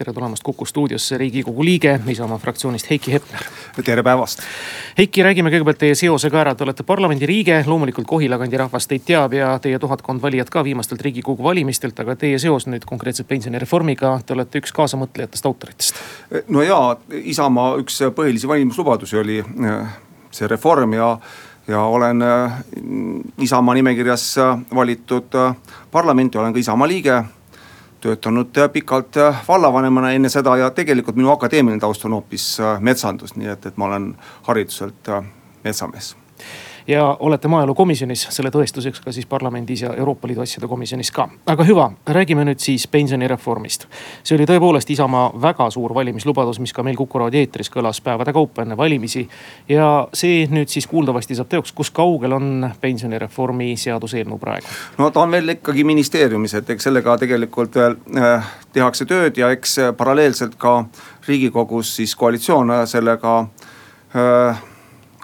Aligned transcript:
Tere 0.00 0.12
tulemast 0.16 0.42
Kuku 0.42 0.64
stuudiosse 0.64 1.18
Riigikogu 1.18 1.64
liige 1.64 2.00
Isamaa 2.08 2.38
fraktsioonist 2.38 2.90
Heiki 2.90 3.12
Hepner. 3.12 3.40
tere 3.84 4.02
päevast. 4.02 4.40
Heiki, 4.98 5.22
räägime 5.22 5.50
kõigepealt 5.52 5.76
teie 5.82 5.94
seose 5.94 6.30
ka 6.32 6.38
ära, 6.40 6.54
te 6.56 6.64
olete 6.64 6.86
parlamendi 6.88 7.26
liige, 7.28 7.58
loomulikult 7.66 8.06
Kohila 8.08 8.38
kandi 8.40 8.56
rahvas 8.56 8.88
teid 8.88 9.04
teab 9.04 9.34
ja 9.36 9.50
teie 9.60 9.78
tuhatkond 9.78 10.22
valijat 10.22 10.48
ka 10.50 10.62
viimastelt 10.64 11.04
Riigikogu 11.04 11.44
valimistelt, 11.44 12.00
aga 12.00 12.16
teie 12.16 12.38
seos 12.40 12.64
nüüd 12.66 12.86
konkreetselt 12.88 13.28
pensionireformiga, 13.28 14.14
te 14.24 14.32
olete 14.32 14.62
üks 14.62 14.72
kaasamõtlejatest 14.78 15.48
autoritest. 15.50 16.00
no 16.48 16.64
ja, 16.64 16.78
Isamaa 17.10 17.74
üks 17.82 18.00
põhilisi 18.16 18.48
valimislubadusi 18.48 19.18
oli 19.20 19.36
äh, 19.44 19.98
see 20.30 20.48
reform 20.48 20.96
ja 20.96 21.10
ja 21.68 21.82
olen 21.84 22.24
äh, 22.24 22.56
Isamaa 23.38 23.76
nimekirjas 23.76 24.24
äh, 24.38 24.56
valitud 24.74 25.36
parlamenti, 25.92 26.38
olen 26.38 26.56
ka 26.56 26.64
Isamaa 26.64 26.88
liige 26.88 27.18
töötanud 28.00 28.56
äh, 28.56 28.70
pikalt 28.72 29.16
äh, 29.16 29.42
vallavanemana 29.48 30.12
enne 30.16 30.28
seda 30.32 30.56
ja 30.56 30.70
tegelikult 30.70 31.16
minu 31.16 31.32
akadeemiline 31.34 31.80
taust 31.80 32.04
on 32.04 32.16
hoopis 32.18 32.52
äh, 32.60 32.80
metsandus, 32.80 33.36
nii 33.36 33.52
et, 33.54 33.66
et 33.66 33.76
ma 33.76 33.90
olen 33.90 34.12
hariduselt 34.48 35.14
metsamees 35.64 36.14
ja 36.90 37.16
olete 37.20 37.48
maaelukomisjonis 37.48 38.26
selle 38.34 38.50
tõestuseks 38.50 39.02
ka 39.04 39.12
siis 39.14 39.26
parlamendis 39.30 39.84
ja 39.84 39.92
Euroopa 39.94 40.28
Liidu 40.28 40.42
asjade 40.42 40.68
komisjonis 40.68 41.10
ka. 41.14 41.28
aga 41.46 41.64
hüva, 41.64 41.86
räägime 42.06 42.44
nüüd 42.44 42.58
siis 42.58 42.86
pensionireformist. 42.90 43.86
see 44.22 44.36
oli 44.36 44.46
tõepoolest 44.50 44.90
Isamaa 44.90 45.30
väga 45.42 45.70
suur 45.70 45.94
valimislubadus, 45.94 46.58
mis 46.60 46.72
ka 46.72 46.82
meil 46.82 46.96
Kuku 46.98 47.18
raadio 47.18 47.40
eetris 47.40 47.70
kõlas 47.70 48.02
päevade 48.02 48.32
kaupa 48.32 48.62
enne 48.62 48.76
valimisi. 48.76 49.28
ja 49.68 50.08
see 50.14 50.46
nüüd 50.50 50.68
siis 50.68 50.86
kuuldavasti 50.86 51.34
saab 51.34 51.48
teoks, 51.48 51.72
kus 51.72 51.90
kaugel 51.90 52.32
on 52.32 52.70
pensionireformi 52.80 53.76
seaduseelnõu 53.76 54.38
praegu? 54.38 54.66
no 54.98 55.10
ta 55.10 55.22
on 55.22 55.30
veel 55.30 55.54
ikkagi 55.56 55.84
ministeeriumis, 55.84 56.54
et 56.54 56.70
eks 56.70 56.90
sellega 56.90 57.18
tegelikult 57.18 57.74
veel 57.74 57.96
äh, 58.18 58.50
tehakse 58.72 59.06
tööd 59.06 59.38
ja 59.38 59.50
eks 59.54 59.78
paralleelselt 59.96 60.58
ka 60.58 60.84
riigikogus 61.28 61.94
siis 61.96 62.16
koalitsioon 62.16 62.74
sellega 62.90 63.38
äh, 64.16 64.69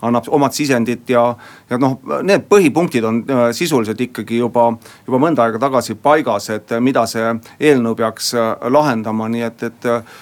annab 0.02 0.28
omad 0.28 0.54
sisendit 0.54 1.08
ja, 1.10 1.22
ja 1.70 1.78
noh, 1.80 1.96
need 2.26 2.46
põhipunktid 2.50 3.06
on 3.08 3.22
äh, 3.24 3.44
sisuliselt 3.56 4.00
ikkagi 4.08 4.40
juba, 4.40 4.68
juba 5.06 5.20
mõnda 5.22 5.46
aega 5.46 5.60
tagasi 5.62 5.96
paigas, 6.00 6.50
et 6.54 6.76
mida 6.80 7.06
see 7.10 7.30
eelnõu 7.60 7.96
peaks 7.98 8.34
äh, 8.36 8.52
lahendama, 8.72 9.30
nii 9.32 9.46
et, 9.48 9.64
et 9.70 9.88
äh, 9.92 10.18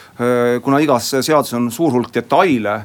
kuna 0.63 0.83
igas 0.85 1.11
seaduses 1.17 1.59
on 1.59 1.71
suur 1.75 1.97
hulk 1.97 2.15
detaile, 2.15 2.85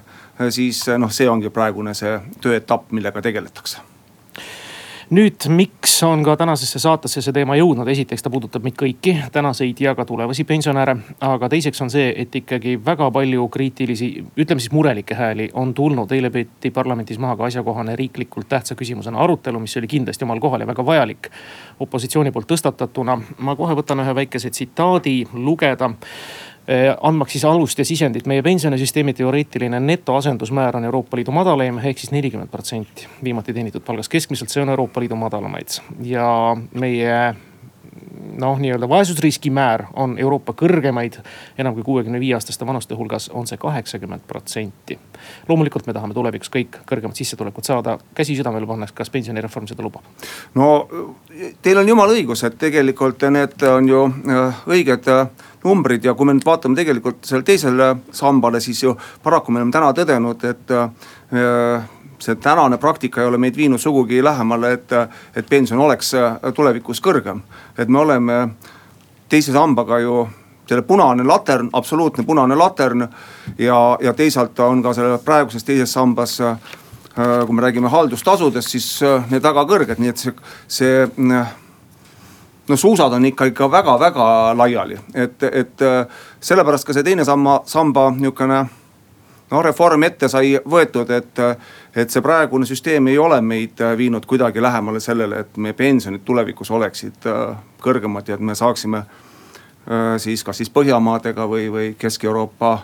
siis 0.49 0.85
noh, 0.97 1.11
see 1.11 1.27
ongi 1.29 1.51
praegune 1.51 1.93
see 1.97 2.15
tööetapp, 2.41 2.93
millega 2.95 3.21
tegeletakse 3.21 3.83
nüüd, 5.09 5.45
miks 5.49 5.95
on 6.05 6.21
ka 6.23 6.35
tänasesse 6.37 6.79
saatesse 6.79 7.21
see 7.25 7.33
teema 7.33 7.55
jõudnud, 7.57 7.87
esiteks 7.89 8.23
ta 8.23 8.29
puudutab 8.29 8.65
meid 8.65 8.75
kõiki, 8.77 9.15
tänaseid 9.33 9.81
ja 9.81 9.95
ka 9.97 10.05
tulevasi 10.05 10.43
pensionäre. 10.45 10.95
aga 11.25 11.49
teiseks 11.49 11.81
on 11.81 11.89
see, 11.89 12.13
et 12.15 12.35
ikkagi 12.35 12.77
väga 12.85 13.09
palju 13.11 13.47
kriitilisi, 13.49 14.09
ütleme 14.37 14.61
siis 14.61 14.71
murelikke 14.71 15.15
hääli 15.15 15.49
on 15.53 15.73
tulnud. 15.73 16.11
eile 16.11 16.29
peeti 16.29 16.71
parlamendis 16.71 17.17
maha 17.17 17.35
ka 17.35 17.45
asjakohane 17.45 17.95
riiklikult 17.95 18.49
tähtsa 18.49 18.75
küsimusena 18.75 19.19
arutelu, 19.19 19.59
mis 19.59 19.77
oli 19.77 19.87
kindlasti 19.87 20.23
omal 20.23 20.39
kohal 20.39 20.61
ja 20.61 20.67
väga 20.67 20.85
vajalik 20.85 21.29
opositsiooni 21.79 22.31
poolt 22.31 22.51
tõstatatuna. 22.51 23.21
ma 23.37 23.55
kohe 23.55 23.73
võtan 23.73 24.05
ühe 24.05 24.15
väikese 24.15 24.49
tsitaadi 24.49 25.25
lugeda 25.33 25.89
andmaks 27.01 27.33
siis 27.33 27.45
alust 27.49 27.79
ja 27.81 27.85
sisendit, 27.85 28.27
meie 28.29 28.43
pensionisüsteemi 28.45 29.15
teoreetiline 29.17 29.79
netoasendusmäär 29.81 30.77
on 30.77 30.85
Euroopa 30.85 31.17
Liidu 31.17 31.33
madalaim 31.33 31.79
ehk 31.81 31.97
siis 31.97 32.11
nelikümmend 32.13 32.51
protsenti 32.53 33.07
viimati 33.23 33.55
teenitud 33.57 33.81
palgast 33.85 34.11
keskmiselt, 34.11 34.53
see 34.53 34.61
on 34.61 34.69
Euroopa 34.69 35.01
Liidu 35.01 35.17
madalamaid. 35.17 35.79
ja 36.05 36.29
meie 36.73 37.15
noh, 38.39 38.59
nii-öelda 38.59 38.89
vaesusriski 38.89 39.51
määr 39.53 39.85
on 39.93 40.17
Euroopa 40.19 40.53
kõrgemaid. 40.53 41.19
enam 41.57 41.73
kui 41.73 41.83
kuuekümne 41.83 42.19
viie 42.19 42.33
aastaste 42.33 42.65
vanuste 42.65 42.95
hulgas 42.95 43.29
on 43.33 43.47
see 43.47 43.57
kaheksakümmend 43.57 44.21
protsenti. 44.27 44.99
loomulikult 45.47 45.87
me 45.87 45.93
tahame 45.93 46.13
tulevikus 46.13 46.49
kõik 46.49 46.79
kõrgemat 46.91 47.15
sissetulekut 47.15 47.65
saada, 47.65 47.97
käsi 48.15 48.35
südamele 48.35 48.67
pannes, 48.67 48.91
kas 48.91 49.09
pensionireform 49.09 49.67
seda 49.67 49.83
lubab? 49.83 50.03
no 50.55 50.87
teil 51.61 51.77
on 51.77 51.87
jumala 51.87 52.13
õigus, 52.13 52.43
et 52.47 52.57
tegelikult 52.57 53.27
need 53.29 53.63
on 53.63 53.89
ju 53.89 54.05
äh, 54.07 54.65
õiged 54.67 55.07
äh, 55.07 55.27
numbrid 55.63 56.05
ja 56.05 56.13
kui 56.13 56.25
me 56.25 56.35
nüüd 56.37 56.47
vaatame 56.47 56.75
tegelikult 56.75 57.23
sellele 57.25 57.45
teisele 57.45 57.95
sambale, 58.11 58.61
siis 58.63 58.83
ju 58.83 58.95
paraku 59.23 59.51
me 59.51 59.59
oleme 59.61 59.75
täna 59.75 59.91
tõdenud, 59.95 60.45
et 60.49 60.71
äh, 60.71 61.89
see 62.19 62.35
tänane 62.35 62.77
praktika 62.77 63.21
ei 63.21 63.27
ole 63.27 63.37
meid 63.37 63.57
viinud 63.57 63.79
sugugi 63.79 64.23
lähemale, 64.23 64.73
et, 64.73 64.91
et 65.35 65.49
pension 65.49 65.79
oleks 65.79 66.11
tulevikus 66.55 67.01
kõrgem. 67.01 67.41
et 67.77 67.87
me 67.87 67.99
oleme 67.99 68.49
teise 69.29 69.51
sambaga 69.51 69.99
ju 69.99 70.27
selle 70.69 70.81
punane 70.81 71.23
latern, 71.23 71.69
absoluutne 71.73 72.23
punane 72.23 72.55
latern 72.55 73.07
ja, 73.57 73.97
ja 74.01 74.13
teisalt 74.13 74.59
on 74.59 74.83
ka 74.83 74.93
selle 74.93 75.17
praeguses 75.17 75.63
teises 75.63 75.93
sambas 75.93 76.37
kui 77.45 77.55
me 77.55 77.61
räägime 77.61 77.89
haldustasudest, 77.89 78.69
siis 78.69 78.85
need 79.31 79.43
väga 79.43 79.65
kõrged, 79.67 79.99
nii 79.99 80.11
et 80.13 80.21
see, 80.21 80.33
see 80.67 81.07
no 82.69 82.77
suusad 82.77 83.13
on 83.17 83.25
ikka, 83.25 83.49
ikka 83.51 83.67
väga-väga 83.71 84.27
laiali, 84.55 84.99
et, 85.13 85.43
et 85.43 85.85
sellepärast 86.39 86.87
ka 86.87 86.95
see 86.95 87.03
teine 87.03 87.25
samma, 87.27 87.59
samba 87.67 88.09
niisugune 88.15 88.61
noh, 89.51 89.63
reform 89.63 90.03
ette 90.03 90.29
sai 90.29 90.57
võetud, 90.69 91.09
et, 91.15 91.41
et 91.95 92.11
see 92.11 92.23
praegune 92.25 92.67
süsteem 92.69 93.07
ei 93.11 93.17
ole 93.17 93.41
meid 93.41 93.81
viinud 93.97 94.25
kuidagi 94.29 94.61
lähemale 94.61 95.01
sellele, 95.03 95.43
et 95.45 95.57
meie 95.57 95.73
pensionid 95.73 96.25
tulevikus 96.25 96.71
oleksid 96.71 97.27
äh, 97.29 97.57
kõrgemad 97.81 98.29
ja 98.29 98.37
et 98.37 98.45
me 98.45 98.55
saaksime 98.55 99.03
äh, 99.03 100.15
siis 100.17 100.43
kas 100.43 100.61
siis 100.61 100.69
Põhjamaadega 100.73 101.47
või, 101.49 101.67
või 101.73 101.91
Kesk-Euroopa 101.99 102.77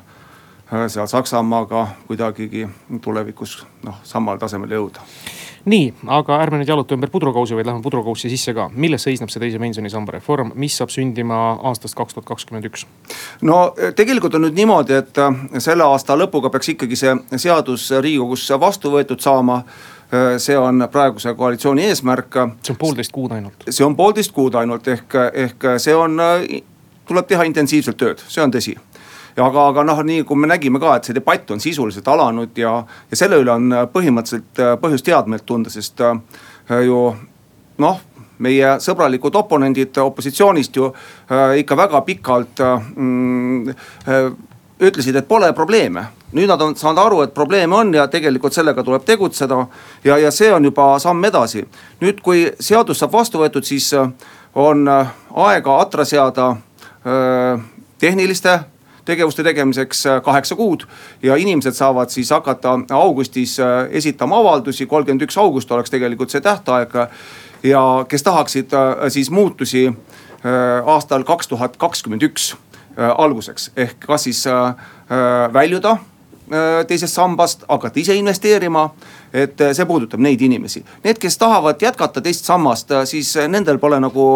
seal 0.88 1.08
Saksamaaga 1.08 1.88
kuidagigi 2.08 2.68
tulevikus 3.02 3.60
noh, 3.84 4.00
samal 4.04 4.38
tasemel 4.42 4.72
jõuda 4.78 5.04
nii, 5.66 5.94
aga 6.14 6.38
ärme 6.44 6.60
nüüd 6.62 6.70
jaluta 6.70 6.96
ümber 6.96 7.10
pudrukausi, 7.10 7.56
vaid 7.58 7.66
läheme 7.66 7.84
pudrukaussi 7.84 8.30
sisse 8.30 8.54
ka. 8.54 8.68
milles 8.74 9.04
seisneb 9.04 9.32
see 9.34 9.42
teise 9.42 9.60
pensionisamba 9.62 10.14
reform, 10.18 10.52
mis 10.62 10.78
saab 10.78 10.94
sündima 10.94 11.40
aastast 11.70 11.98
kaks 11.98 12.14
tuhat 12.14 12.28
kakskümmend 12.30 12.70
üks? 12.70 12.86
no 13.42 13.74
eh, 13.78 13.94
tegelikult 13.98 14.38
on 14.38 14.46
nüüd 14.46 14.58
niimoodi, 14.58 15.00
et 15.02 15.18
eh, 15.18 15.42
selle 15.58 15.88
aasta 15.88 16.18
lõpuga 16.20 16.52
peaks 16.54 16.70
ikkagi 16.76 17.00
see 17.00 17.16
seadus 17.48 17.90
riigikogus 17.98 18.46
vastu 18.62 18.94
võetud 18.94 19.22
saama 19.26 19.62
eh, 19.64 20.38
see 20.38 20.58
on 20.58 20.86
praeguse 20.92 21.34
koalitsiooni 21.34 21.90
eesmärk. 21.90 22.42
see 22.62 22.76
on 22.76 22.82
poolteist 22.86 23.16
kuud 23.16 23.34
ainult. 23.34 23.70
see 23.70 23.86
on 23.86 23.98
poolteist 23.98 24.36
kuud 24.38 24.62
ainult 24.62 24.88
ehk, 24.88 25.18
ehk 25.34 25.70
see 25.82 25.96
on, 25.98 26.22
tuleb 27.06 27.28
teha 27.28 27.50
intensiivselt 27.50 27.98
tööd, 27.98 28.22
see 28.30 28.44
on 28.44 28.54
tõsi 28.54 28.78
aga, 29.38 29.68
aga 29.70 29.84
noh, 29.84 30.02
nii 30.08 30.24
kui 30.24 30.40
me 30.40 30.48
nägime 30.48 30.80
ka, 30.80 30.96
et 30.96 31.08
see 31.10 31.16
debatt 31.18 31.52
on 31.52 31.60
sisuliselt 31.64 32.08
alanud 32.08 32.58
ja, 32.58 32.78
ja 33.12 33.20
selle 33.20 33.40
üle 33.42 33.52
on 33.52 33.78
põhimõtteliselt 33.94 34.64
äh, 34.64 34.76
põhjust 34.82 35.12
headmeelt 35.12 35.46
tunda, 35.46 35.74
sest 35.74 36.02
äh, 36.02 36.16
ju 36.86 37.08
noh 37.84 38.04
meie 38.44 38.76
sõbralikud 38.84 39.36
oponendid 39.40 39.98
opositsioonist 40.04 40.76
ju 40.76 40.90
äh, 40.90 41.60
ikka 41.62 41.78
väga 41.78 42.02
pikalt 42.08 42.60
mm, 42.96 43.70
äh, 44.08 44.30
ütlesid, 44.80 45.16
et 45.16 45.28
pole 45.28 45.54
probleeme. 45.54 46.06
nüüd 46.36 46.50
nad 46.52 46.62
on 46.62 46.74
saanud 46.76 47.00
aru, 47.00 47.22
et 47.24 47.34
probleeme 47.34 47.76
on 47.76 47.94
ja 47.96 48.08
tegelikult 48.12 48.54
sellega 48.54 48.84
tuleb 48.84 49.06
tegutseda. 49.06 49.68
ja, 50.04 50.18
ja 50.18 50.32
see 50.32 50.54
on 50.54 50.66
juba 50.66 51.00
samm 51.00 51.24
edasi. 51.26 51.66
nüüd, 52.02 52.22
kui 52.22 52.52
seadus 52.60 53.00
saab 53.00 53.14
vastu 53.14 53.40
võetud, 53.40 53.64
siis 53.64 53.94
äh, 53.94 54.10
on 54.56 54.88
aega 54.88 55.80
atra 55.80 56.06
seada 56.06 56.50
äh, 56.52 57.62
tehniliste 58.00 58.60
tegevuste 59.06 59.44
tegemiseks 59.44 60.06
äh, 60.06 60.22
kaheksa 60.22 60.56
kuud. 60.56 60.88
ja 61.24 61.36
inimesed 61.36 61.74
saavad 61.74 62.10
siis 62.10 62.30
hakata 62.30 62.80
augustis 62.92 63.60
äh, 63.60 63.88
esitama 63.92 64.38
avaldusi, 64.38 64.86
kolmkümmend 64.86 65.22
üks 65.22 65.38
august 65.38 65.72
oleks 65.72 65.90
tegelikult 65.90 66.30
see 66.30 66.42
tähtaeg. 66.42 66.90
ja 67.64 68.06
kes 68.08 68.24
tahaksid 68.24 68.74
äh, 68.74 69.10
siis 69.10 69.32
muutusi 69.32 69.94
aastal 70.86 71.24
kaks 71.24 71.48
tuhat 71.48 71.78
kakskümmend 71.78 72.22
üks 72.22 72.52
alguseks 73.18 73.72
ehk 73.76 74.04
kas 74.06 74.24
siis 74.24 74.44
väljuda 75.54 75.96
teisest 76.88 77.18
sambast, 77.18 77.64
hakata 77.68 78.00
ise 78.00 78.14
investeerima. 78.16 78.90
et 79.34 79.58
see 79.74 79.86
puudutab 79.86 80.22
neid 80.22 80.42
inimesi, 80.42 80.84
need, 81.04 81.18
kes 81.18 81.38
tahavad 81.38 81.82
jätkata 81.82 82.22
teist 82.22 82.46
sammast, 82.46 82.94
siis 83.10 83.34
nendel 83.50 83.82
pole 83.82 84.00
nagu 84.00 84.28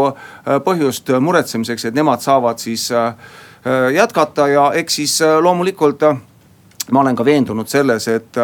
põhjust 0.66 1.13
muretsemiseks, 1.21 1.86
et 1.86 1.94
nemad 1.94 2.25
saavad 2.25 2.57
siis 2.57 2.89
Äh, 2.92 3.13
jätkata 3.94 4.47
ja 4.47 4.71
eks 4.73 4.95
siis 4.95 5.21
äh, 5.21 5.38
loomulikult 5.41 6.03
äh, 6.03 6.17
ma 6.91 7.01
olen 7.01 7.15
ka 7.15 7.25
veendunud 7.25 7.67
selles, 7.69 8.07
et, 8.07 8.38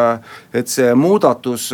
et 0.54 0.68
see 0.70 0.94
muudatus 0.94 1.72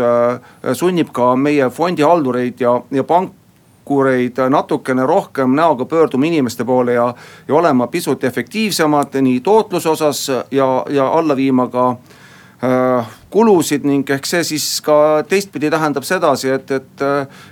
sunnib 0.79 1.13
ka 1.13 1.35
meie 1.37 1.69
fondihaldureid 1.71 2.61
ja, 2.65 2.73
ja 2.91 3.05
pankureid 3.05 4.41
natukene 4.49 5.07
rohkem 5.07 5.53
näoga 5.57 5.85
pöörduma 5.85 6.27
inimeste 6.27 6.65
poole 6.65 6.95
ja, 6.97 7.11
ja 7.49 7.55
olema 7.55 7.87
pisut 7.93 8.25
efektiivsemad 8.25 9.21
nii 9.21 9.41
tootluse 9.41 9.89
osas 9.89 10.29
ja, 10.51 10.69
ja 10.89 11.09
alla 11.13 11.37
viima 11.37 11.69
ka 11.69 11.97
kulusid 13.31 13.85
ning 13.85 14.11
ehk 14.15 14.27
see 14.27 14.45
siis 14.47 14.67
ka 14.87 15.25
teistpidi 15.29 15.71
tähendab 15.71 16.07
sedasi, 16.07 16.53
et, 16.55 16.71
et, 16.71 17.05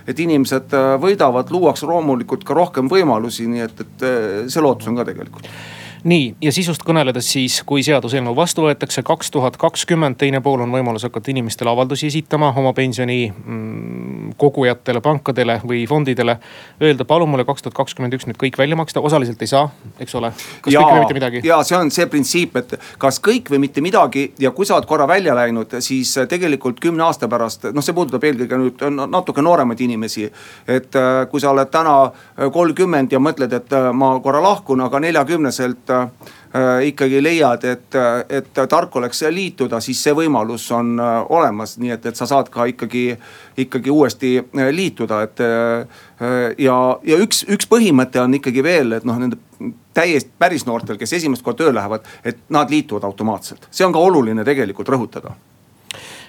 et 0.07 0.19
inimesed 0.23 0.71
võidavad, 1.03 1.51
luuakse 1.51 1.85
loomulikult 1.85 2.47
ka 2.47 2.55
rohkem 2.55 2.89
võimalusi, 2.89 3.45
nii 3.51 3.67
et, 3.67 3.85
et 3.85 4.07
see 4.47 4.63
lootus 4.63 4.87
on 4.87 4.97
ka 5.01 5.05
tegelikult 5.11 5.51
nii 6.03 6.35
ja 6.41 6.51
sisust 6.53 6.81
kõneledes 6.85 7.27
siis, 7.33 7.59
kui 7.67 7.83
seaduseelnõu 7.85 8.33
vastu 8.35 8.65
võetakse 8.65 9.03
kaks 9.05 9.31
tuhat 9.33 9.57
kakskümmend, 9.61 10.17
teine 10.17 10.41
pool 10.41 10.63
on 10.65 10.73
võimalus 10.73 11.05
hakata 11.05 11.31
inimestele 11.33 11.69
avaldusi 11.69 12.07
esitama 12.09 12.51
oma 12.57 12.73
pensioni 12.77 13.27
mm, 13.29 14.33
kogujatele, 14.41 15.01
pankadele 15.01 15.59
või 15.67 15.83
fondidele. 15.89 16.37
Öelda, 16.81 17.05
palun 17.05 17.29
mulle 17.29 17.45
kaks 17.45 17.65
tuhat 17.65 17.77
kakskümmend 17.77 18.17
üks 18.17 18.25
nüüd 18.29 18.39
kõik 18.41 18.57
välja 18.57 18.77
maksta, 18.79 19.03
osaliselt 19.03 19.41
ei 19.45 19.51
saa, 19.51 19.67
eks 20.01 20.15
ole. 20.17 20.31
kas 20.61 20.73
ja, 20.73 20.81
kõik 20.81 20.95
või 20.95 21.03
mitte 21.05 21.17
midagi? 21.19 21.43
ja 21.47 21.61
see 21.67 21.77
on 21.77 21.93
see 21.93 22.07
printsiip, 22.09 22.57
et 22.57 22.75
kas 23.01 23.21
kõik 23.21 23.53
või 23.53 23.61
mitte 23.67 23.85
midagi 23.85 24.25
ja 24.41 24.53
kui 24.57 24.65
sa 24.65 24.79
oled 24.79 24.89
korra 24.89 25.07
välja 25.09 25.35
läinud, 25.37 25.77
siis 25.85 26.15
tegelikult 26.29 26.81
kümne 26.81 27.05
aasta 27.05 27.29
pärast, 27.29 27.69
noh, 27.75 27.85
see 27.85 27.97
puudutab 27.97 28.25
eelkõige 28.25 28.61
nüüd 28.61 28.85
natuke 29.11 29.45
nooremaid 29.45 29.85
inimesi. 29.85 30.25
et 30.67 30.95
äh, 30.95 31.27
kui 31.29 31.41
sa 31.41 31.53
oled 31.53 31.69
täna 31.69 32.11
kolmkümmend 32.51 33.11
ja 33.11 33.19
mõtled, 33.21 33.53
et 33.53 33.73
äh, 33.73 33.91
ma 33.93 34.13
korra 34.23 34.41
lahkun, 34.41 34.81
aga 34.81 34.99
neljakümneselt 34.99 35.90
Äh, 35.90 35.90
ikkagi 36.83 37.21
leiad, 37.23 37.63
et, 37.63 37.95
et 38.29 38.57
tark 38.69 38.95
oleks 38.99 39.21
liituda, 39.31 39.79
siis 39.79 40.01
see 40.03 40.11
võimalus 40.15 40.65
on 40.75 40.97
äh, 40.99 41.11
olemas, 41.31 41.77
nii 41.79 41.93
et, 41.95 42.09
et 42.11 42.19
sa 42.19 42.27
saad 42.27 42.49
ka 42.51 42.65
ikkagi, 42.67 43.05
ikkagi 43.63 43.93
uuesti 43.93 44.33
äh, 44.41 44.71
liituda, 44.75 45.21
et. 45.27 45.45
ja, 46.61 46.75
ja 47.07 47.17
üks, 47.23 47.45
üks 47.49 47.69
põhimõte 47.71 48.19
on 48.21 48.35
ikkagi 48.37 48.63
veel, 48.63 48.97
et 48.99 49.07
noh, 49.07 49.17
nende 49.17 49.39
täiesti 49.95 50.29
päris 50.39 50.67
noortel, 50.67 50.99
kes 50.99 51.15
esimest 51.17 51.41
korda 51.45 51.63
tööle 51.63 51.79
lähevad, 51.79 52.05
et 52.27 52.43
nad 52.53 52.69
liituvad 52.69 53.07
automaatselt, 53.07 53.65
see 53.71 53.87
on 53.87 53.95
ka 53.95 54.03
oluline 54.03 54.45
tegelikult 54.47 54.91
rõhutada 54.91 55.33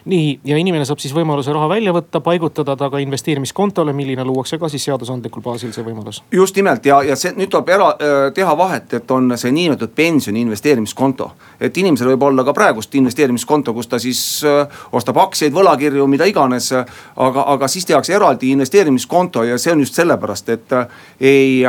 nii, 0.04 0.40
ja 0.44 0.56
inimene 0.58 0.84
saab 0.86 1.00
siis 1.02 1.14
võimaluse 1.14 1.52
raha 1.54 1.68
välja 1.70 1.92
võtta, 1.94 2.20
paigutada 2.24 2.74
ta 2.78 2.88
ka 2.90 3.00
investeerimiskontole, 3.02 3.94
milline 3.94 4.24
luuakse 4.26 4.58
ka 4.58 4.68
siis 4.72 4.84
seadusandlikul 4.88 5.42
baasil 5.44 5.72
see 5.74 5.84
võimalus. 5.86 6.22
just 6.32 6.56
nimelt 6.56 6.86
ja, 6.86 7.02
ja 7.06 7.16
see 7.16 7.34
nüüd 7.36 7.52
tuleb 7.52 7.70
ära 7.70 7.88
äh, 7.94 8.26
teha 8.34 8.56
vahet, 8.58 8.92
et 8.98 9.10
on 9.10 9.30
see 9.38 9.52
niinimetatud 9.52 9.94
pensioni 9.94 10.42
investeerimiskonto. 10.42 11.30
et 11.60 11.76
inimesel 11.76 12.12
võib 12.12 12.26
olla 12.30 12.44
ka 12.44 12.54
praegust 12.56 12.94
investeerimiskonto, 12.94 13.74
kus 13.74 13.86
ta 13.86 13.98
siis 14.02 14.42
äh, 14.44 14.82
ostab 14.92 15.18
aktsiaid, 15.22 15.54
võlakirju, 15.54 16.06
mida 16.06 16.26
iganes. 16.26 16.72
aga, 16.72 17.46
aga 17.54 17.68
siis 17.68 17.86
tehakse 17.86 18.14
eraldi 18.14 18.50
investeerimiskonto 18.50 19.44
ja 19.44 19.58
see 19.58 19.72
on 19.72 19.86
just 19.86 19.94
sellepärast, 19.94 20.48
et 20.48 20.72
äh, 20.72 20.86
ei 21.20 21.62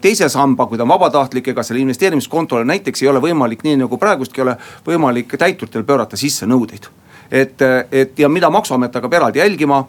teise 0.00 0.28
samba, 0.32 0.66
kui 0.66 0.78
ta 0.78 0.84
on 0.84 0.94
vabatahtlik, 0.94 1.48
ega 1.52 1.62
selle 1.62 1.80
investeerimiskontole 1.84 2.64
näiteks 2.64 3.02
ei 3.02 3.08
ole 3.08 3.20
võimalik, 3.20 3.64
nii 3.66 3.82
nagu 3.84 3.98
praegustki 4.00 4.40
ei 4.40 4.46
ole 4.48 4.56
võimalik 4.86 5.36
täituritel 5.38 5.84
pöörata 5.84 6.16
sisse 6.16 6.46
nõudeid 6.46 6.88
et, 7.30 7.62
et 7.92 8.18
ja 8.18 8.28
mida 8.28 8.50
maksuamet 8.50 8.94
hakkab 8.94 9.14
eraldi 9.18 9.38
jälgima. 9.38 9.84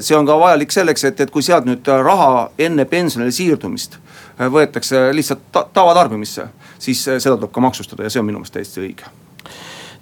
see 0.00 0.16
on 0.16 0.26
ka 0.26 0.38
vajalik 0.38 0.72
selleks, 0.72 1.04
et, 1.04 1.20
et 1.20 1.30
kui 1.30 1.42
sealt 1.42 1.66
nüüd 1.66 1.86
raha 1.86 2.50
enne 2.58 2.84
pensionile 2.84 3.32
siirdumist 3.32 3.98
võetakse 4.38 5.10
lihtsalt 5.14 5.50
ta 5.52 5.66
tavatarbimisse, 5.74 6.48
siis 6.78 7.04
seda 7.04 7.36
tuleb 7.36 7.52
ka 7.52 7.60
maksustada 7.60 8.06
ja 8.06 8.10
see 8.10 8.20
on 8.20 8.26
minu 8.26 8.42
meelest 8.42 8.58
täiesti 8.58 8.82
õige 8.82 9.21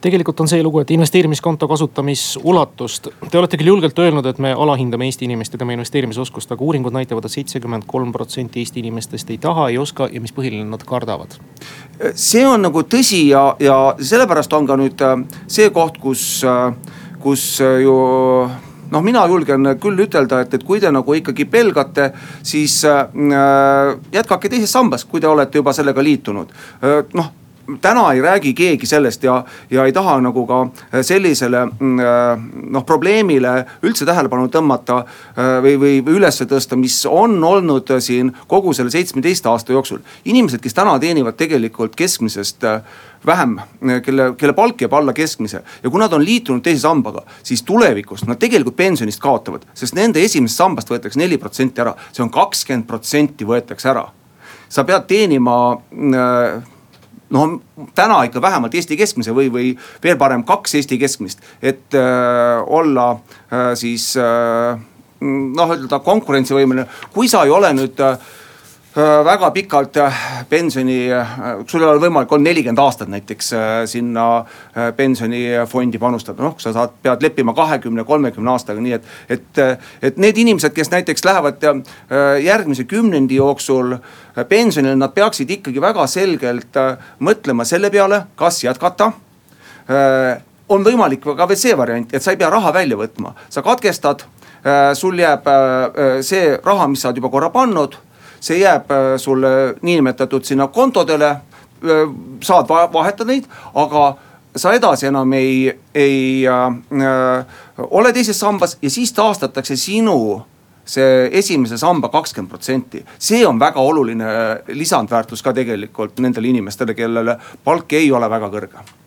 tegelikult 0.01 0.41
on 0.41 0.49
see 0.49 0.63
lugu, 0.63 0.81
et 0.81 0.91
investeerimiskonto 0.91 1.69
kasutamisjulatust. 1.69 3.09
Te 3.31 3.39
olete 3.39 3.59
küll 3.61 3.73
julgelt 3.73 3.99
öelnud, 3.99 4.27
et 4.27 4.39
me 4.43 4.53
alahindame 4.53 5.09
Eesti 5.09 5.29
inimest 5.29 5.55
ja 5.55 5.61
tema 5.61 5.77
investeerimisoskust, 5.77 6.53
aga 6.53 6.65
uuringud 6.65 6.95
näitavad 6.97 7.25
et, 7.25 7.31
et 7.31 7.41
seitsekümmend 7.41 7.87
kolm 7.91 8.13
protsenti 8.13 8.61
Eesti 8.65 8.81
inimestest 8.81 9.31
ei 9.31 9.39
taha, 9.39 9.69
ei 9.69 9.79
oska 9.79 10.09
ja 10.13 10.21
mis 10.21 10.35
põhiline, 10.37 10.65
nad 10.71 10.85
kardavad. 10.87 11.37
see 12.15 12.47
on 12.47 12.63
nagu 12.63 12.83
tõsi 12.83 13.27
ja, 13.29 13.57
ja 13.61 13.95
sellepärast 14.01 14.53
on 14.57 14.67
ka 14.67 14.77
nüüd 14.81 15.05
äh, 15.05 15.17
see 15.47 15.71
koht, 15.71 15.99
kus, 16.01 16.43
äh, 16.45 16.73
kus 17.21 17.61
äh, 17.61 17.81
ju 17.85 17.97
noh, 18.91 19.03
mina 19.03 19.25
julgen 19.31 19.75
küll 19.81 20.05
ütelda, 20.07 20.41
et, 20.45 20.55
et 20.55 20.65
kui 20.67 20.81
te 20.83 20.91
nagu 20.93 21.15
ikkagi 21.15 21.47
pelgate, 21.51 22.11
siis 22.43 22.81
äh, 22.89 23.05
jätkake 24.13 24.51
teises 24.53 24.73
sambas, 24.73 25.05
kui 25.05 25.21
te 25.21 25.29
olete 25.31 25.61
juba 25.61 25.75
sellega 25.77 26.03
liitunud 26.05 26.51
äh,. 26.83 27.05
noh, 27.15 27.33
täna 27.81 28.13
ei 28.13 28.23
räägi 28.23 28.55
keegi 28.55 28.87
sellest 28.87 29.23
ja, 29.23 29.45
ja 29.71 29.85
ei 29.85 29.93
taha 29.93 30.21
nagu 30.21 30.47
ka 30.47 30.61
sellisele 31.03 31.65
mm, 31.67 31.99
äh, 31.99 32.43
noh 32.71 32.85
probleemile 32.87 33.53
üldse 33.87 34.07
tähelepanu 34.09 34.49
tõmmata 34.53 35.03
äh, 35.03 35.59
või, 35.65 35.77
või 35.81 36.17
üles 36.19 36.41
tõsta, 36.41 36.79
mis 36.81 37.03
on 37.07 37.39
olnud 37.45 37.93
siin 38.01 38.33
kogu 38.49 38.73
selle 38.77 38.91
seitsmeteist 38.91 39.47
aasta 39.47 39.73
jooksul. 39.73 40.01
inimesed, 40.25 40.61
kes 40.61 40.75
täna 40.75 40.99
teenivad 40.99 41.39
tegelikult 41.41 41.97
keskmisest 41.97 42.65
äh, 42.65 42.83
vähem, 43.27 43.59
kelle, 44.05 44.33
kelle 44.37 44.53
palk 44.57 44.81
jääb 44.81 44.95
alla 44.97 45.13
keskmise 45.13 45.63
ja 45.83 45.91
kui 45.91 46.01
nad 46.01 46.13
on 46.13 46.25
liitunud 46.25 46.63
teise 46.65 46.81
sambaga, 46.81 47.23
siis 47.43 47.63
tulevikus 47.63 48.25
nad 48.27 48.41
tegelikult 48.41 48.77
pensionist 48.77 49.21
kaotavad, 49.21 49.67
sest 49.75 49.95
nende 49.95 50.23
esimesest 50.25 50.63
sambast 50.63 50.91
võetakse 50.91 51.21
neli 51.21 51.39
protsenti 51.39 51.85
ära, 51.85 51.95
see 52.13 52.25
on 52.25 52.33
kakskümmend 52.33 52.89
protsenti 52.89 53.47
võetakse 53.47 53.91
ära. 53.93 54.09
sa 54.69 54.85
pead 54.85 55.07
teenima 55.07 55.57
äh, 55.75 56.63
no 57.31 57.47
täna 57.95 58.23
ikka 58.27 58.43
vähemalt 58.43 58.75
Eesti 58.75 58.99
keskmise 58.99 59.35
või, 59.37 59.51
või 59.53 59.73
veel 60.03 60.19
parem 60.19 60.45
kaks 60.47 60.75
Eesti 60.81 60.99
keskmist, 60.99 61.43
et 61.63 61.95
äh, 61.99 62.61
olla 62.67 63.13
äh, 63.15 63.73
siis 63.79 64.13
äh, 64.19 64.81
noh, 65.21 65.75
ütelda 65.77 66.01
konkurentsivõimeline, 66.05 66.89
kui 67.15 67.29
sa 67.31 67.45
ei 67.47 67.55
ole 67.55 67.73
nüüd 67.77 68.01
Äh, 68.01 68.31
väga 68.97 69.51
pikalt 69.51 69.97
äh, 69.97 70.15
pensioni, 70.49 71.13
äh, 71.13 71.29
sul 71.67 71.83
ei 71.83 71.87
ole 71.87 72.01
võimalik 72.03 72.33
olnud 72.33 72.49
nelikümmend 72.49 72.81
aastat 72.83 73.11
näiteks 73.13 73.53
sinna 73.87 74.25
pensionifondi 74.97 75.99
panustada, 76.03 76.43
noh, 76.43 76.57
sa 76.59 76.73
saad, 76.75 76.97
pead 77.03 77.23
leppima 77.23 77.55
kahekümne, 77.55 78.05
kolmekümne 78.05 78.51
aastaga, 78.51 78.83
nii 78.83 78.97
et. 78.99 79.07
et, 79.31 79.63
et 80.03 80.19
need 80.19 80.39
inimesed, 80.43 80.75
kes 80.75 80.91
näiteks 80.91 81.25
lähevad 81.25 81.63
järgmise 82.43 82.85
kümnendi 82.91 83.39
jooksul 83.39 83.97
pensionile, 84.49 84.97
nad 84.99 85.15
peaksid 85.15 85.51
ikkagi 85.59 85.83
väga 85.83 86.07
selgelt 86.11 86.83
mõtlema 87.23 87.65
selle 87.69 87.91
peale, 87.95 88.25
kas 88.37 88.63
jätkata 88.65 89.13
on 90.71 90.85
võimalik 90.87 91.23
ka 91.25 91.47
veel 91.49 91.59
see 91.59 91.79
variant, 91.79 92.13
et 92.15 92.23
sa 92.23 92.35
ei 92.35 92.39
pea 92.41 92.51
raha 92.51 92.75
välja 92.75 92.99
võtma, 92.99 93.35
sa 93.51 93.63
katkestad, 93.63 94.27
sul 94.99 95.19
jääb 95.19 95.47
see 96.27 96.57
raha, 96.59 96.91
mis 96.91 97.03
sa 97.03 97.11
oled 97.11 97.23
juba 97.23 97.33
korra 97.33 97.51
pannud 97.55 97.99
see 98.41 98.61
jääb 98.61 98.91
äh, 98.91 99.15
sulle 99.17 99.75
niinimetatud 99.83 100.45
sinna 100.45 100.69
kontodele. 100.69 101.31
Äh, 101.31 102.13
saad 102.43 102.69
vahetada 102.69 103.29
neid, 103.29 103.49
aga 103.75 104.15
sa 104.57 104.73
edasi 104.75 105.07
enam 105.07 105.33
ei, 105.33 105.73
ei 105.95 106.47
äh, 106.49 107.59
ole 107.91 108.13
teises 108.13 108.41
sambas 108.41 108.79
ja 108.83 108.91
siis 108.91 109.13
taastatakse 109.13 109.77
sinu 109.77 110.43
see 110.91 111.29
esimese 111.39 111.79
samba 111.79 112.09
kakskümmend 112.09 112.51
protsenti. 112.51 113.05
see 113.19 113.47
on 113.47 113.61
väga 113.61 113.81
oluline 113.81 114.27
lisandväärtus 114.69 115.43
ka 115.43 115.53
tegelikult 115.53 116.19
nendele 116.19 116.49
inimestele, 116.49 116.95
kellele 116.95 117.37
palk 117.65 117.93
ei 117.93 118.11
ole 118.13 118.31
väga 118.31 118.51
kõrge 118.51 119.00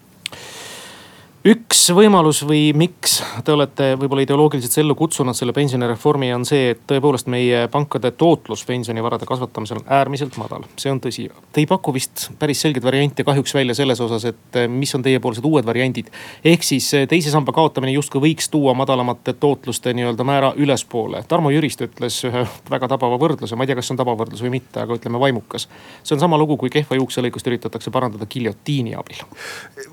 üks 1.44 1.90
võimalus 1.92 2.40
või 2.48 2.70
miks 2.72 3.18
te 3.44 3.52
olete 3.52 3.90
võib-olla 4.00 4.24
ideoloogiliselt 4.24 4.78
ellu 4.80 4.96
kutsunud 4.96 5.36
selle 5.36 5.52
pensionireformi 5.56 6.30
on 6.32 6.46
see, 6.48 6.70
et 6.72 6.84
tõepoolest 6.88 7.28
meie 7.32 7.66
pankade 7.72 8.14
tootlus 8.16 8.62
pensionivarade 8.64 9.28
kasvatamisel 9.28 9.82
on 9.82 9.90
äärmiselt 9.92 10.38
madal, 10.40 10.64
see 10.80 10.92
on 10.94 11.02
tõsi. 11.04 11.26
Te 11.52 11.60
ei 11.60 11.68
paku 11.68 11.92
vist 11.96 12.30
päris 12.40 12.64
selgeid 12.64 12.86
variante 12.88 13.26
kahjuks 13.28 13.56
välja 13.58 13.76
selles 13.76 14.00
osas, 14.06 14.24
et 14.32 14.60
eh, 14.62 14.70
mis 14.72 14.96
on 14.96 15.04
teiepoolsed 15.04 15.44
uued 15.44 15.68
variandid. 15.68 16.14
ehk 16.46 16.64
siis 16.64 16.88
eh, 16.96 17.08
teise 17.12 17.34
samba 17.34 17.52
kaotamine 17.52 17.92
justkui 17.92 18.24
võiks 18.24 18.48
tuua 18.54 18.72
madalamate 18.74 19.36
tootluste 19.36 19.92
nii-öelda 19.94 20.24
määra 20.24 20.54
ülespoole. 20.56 21.26
Tarmo 21.28 21.52
Jüristo 21.52 21.84
ütles 21.90 22.22
ühe 22.24 22.46
väga 22.72 22.88
tabava 22.96 23.20
võrdluse, 23.20 23.60
ma 23.60 23.68
ei 23.68 23.74
tea, 23.74 23.82
kas 23.82 23.92
see 23.92 23.98
on 23.98 24.02
tabavõrdlus 24.06 24.46
või 24.48 24.56
mitte, 24.56 24.80
aga 24.88 24.96
ütleme 24.96 25.20
vaimukas. 25.20 25.68
see 26.04 26.16
on 26.16 26.24
sama 26.24 26.40
lugu, 26.40 26.56
kui 26.58 26.72
kehva 26.72 26.96
juukselõikust 27.02 27.52
üritatakse 27.52 27.92
parandada 27.92 28.32
giljotiini 28.32 28.96
abil. 28.96 29.28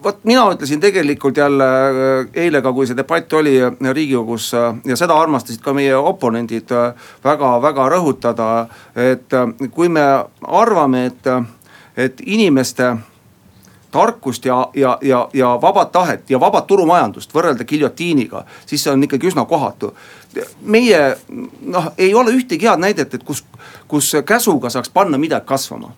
vot 0.04 0.23
mina 0.23 0.47
ütlesin 0.54 0.78
tegelikult 0.80 1.39
jälle 1.40 1.66
äh, 1.66 2.28
eile 2.44 2.62
ka, 2.62 2.73
kui 2.73 2.87
see 2.87 2.97
debatt 2.97 3.32
oli 3.32 3.56
äh, 3.62 3.73
riigikogus 3.92 4.52
äh, 4.54 4.75
ja 4.85 4.97
seda 4.97 5.16
armastasid 5.18 5.62
ka 5.64 5.75
meie 5.76 5.97
oponendid 5.97 6.73
väga-väga 7.25 7.88
rõhutada. 7.94 8.50
et 8.97 9.32
kui 9.75 9.88
me 9.88 10.04
arvame, 10.42 11.06
et, 11.06 11.26
et 11.97 12.23
inimeste 12.26 12.94
tarkust 13.90 14.44
ja, 14.44 14.62
ja, 14.75 14.99
ja, 15.02 15.28
ja 15.35 15.59
vabat 15.62 15.92
tahet 15.92 16.30
ja 16.30 16.40
vabat 16.40 16.66
turumajandust 16.66 17.35
võrrelda 17.35 17.64
giljotiiniga, 17.64 18.44
siis 18.66 18.85
see 18.85 18.92
on 18.92 19.02
ikkagi 19.06 19.30
üsna 19.32 19.44
kohatu 19.50 19.94
meie 20.62 20.99
noh, 21.61 21.90
ei 21.99 22.14
ole 22.14 22.32
ühtegi 22.37 22.68
head 22.68 22.80
näidet, 22.80 23.14
et 23.14 23.25
kus, 23.26 23.42
kus 23.90 24.12
käsuga 24.26 24.70
saaks 24.70 24.90
panna 24.92 25.18
midagi 25.18 25.47
kasvama. 25.47 25.92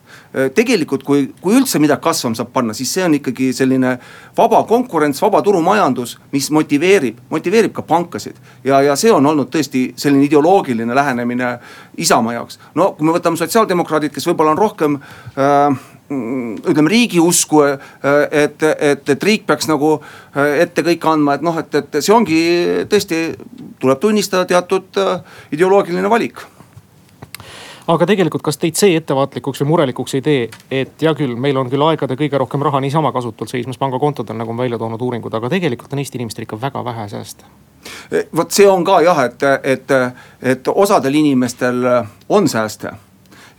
tegelikult, 0.55 1.03
kui, 1.05 1.27
kui 1.41 1.57
üldse 1.59 1.79
midagi 1.83 2.03
kasvama 2.03 2.39
saab 2.39 2.53
panna, 2.53 2.73
siis 2.73 2.93
see 2.95 3.05
on 3.05 3.17
ikkagi 3.19 3.51
selline 3.53 3.99
vaba 4.37 4.63
konkurents, 4.69 5.21
vaba 5.23 5.43
turumajandus, 5.45 6.17
mis 6.33 6.51
motiveerib, 6.51 7.19
motiveerib 7.31 7.73
ka 7.77 7.83
pankasid. 7.83 8.37
ja, 8.65 8.81
ja 8.83 8.97
see 8.97 9.13
on 9.13 9.27
olnud 9.27 9.53
tõesti 9.53 9.93
selline 9.97 10.25
ideoloogiline 10.25 10.95
lähenemine 10.95 11.59
Isamaa 11.97 12.33
jaoks. 12.41 12.59
no 12.75 12.93
kui 12.97 13.07
me 13.07 13.17
võtame 13.19 13.37
sotsiaaldemokraadid, 13.37 14.13
kes 14.13 14.27
võib-olla 14.31 14.57
on 14.57 14.63
rohkem 14.65 15.01
äh, 15.37 15.92
ütleme 16.69 16.91
riigi 16.91 17.21
usku, 17.21 17.63
et, 17.65 18.63
et, 18.63 19.03
et 19.13 19.27
riik 19.29 19.47
peaks 19.49 19.69
nagu 19.71 19.95
ette 20.35 20.85
kõik 20.87 21.07
andma, 21.09 21.37
et 21.37 21.45
noh, 21.45 21.59
et, 21.59 21.75
et 21.81 22.01
see 22.01 22.15
ongi 22.15 22.41
tõesti, 22.91 23.23
tuleb 23.83 24.01
tunnistada 24.03 24.49
teatud 24.49 25.01
ideoloogiline 25.53 26.11
valik. 26.11 26.45
Aga 27.91 28.07
tegelikult, 28.07 28.45
kas 28.47 28.61
teid 28.63 28.79
see 28.79 28.95
ettevaatlikuks 28.95 29.65
või 29.65 29.73
murelikuks 29.73 30.15
ei 30.15 30.23
tee, 30.23 30.45
et 30.71 31.03
hea 31.03 31.13
küll, 31.19 31.35
meil 31.35 31.59
on 31.59 31.71
küll 31.71 31.83
aegade 31.83 32.15
kõige 32.19 32.39
rohkem 32.39 32.63
raha 32.63 32.81
niisama 32.81 33.11
kasutult 33.13 33.51
seismas 33.51 33.81
pangakontodel, 33.81 34.39
nagu 34.39 34.55
on 34.55 34.63
välja 34.63 34.79
toonud 34.79 35.03
uuringud, 35.03 35.35
aga 35.35 35.51
tegelikult 35.51 35.93
on 35.93 36.03
Eesti 36.03 36.21
inimestel 36.21 36.47
ikka 36.47 36.61
väga 36.63 36.85
vähe 36.87 37.09
sääste 37.11 37.51
vot 38.37 38.51
see 38.55 38.69
on 38.69 38.85
ka 38.85 39.01
jah, 39.03 39.25
et, 39.25 39.43
et, 39.63 39.95
et 40.43 40.69
osadel 40.69 41.15
inimestel 41.19 41.83
on 42.29 42.49
sääste 42.49 42.93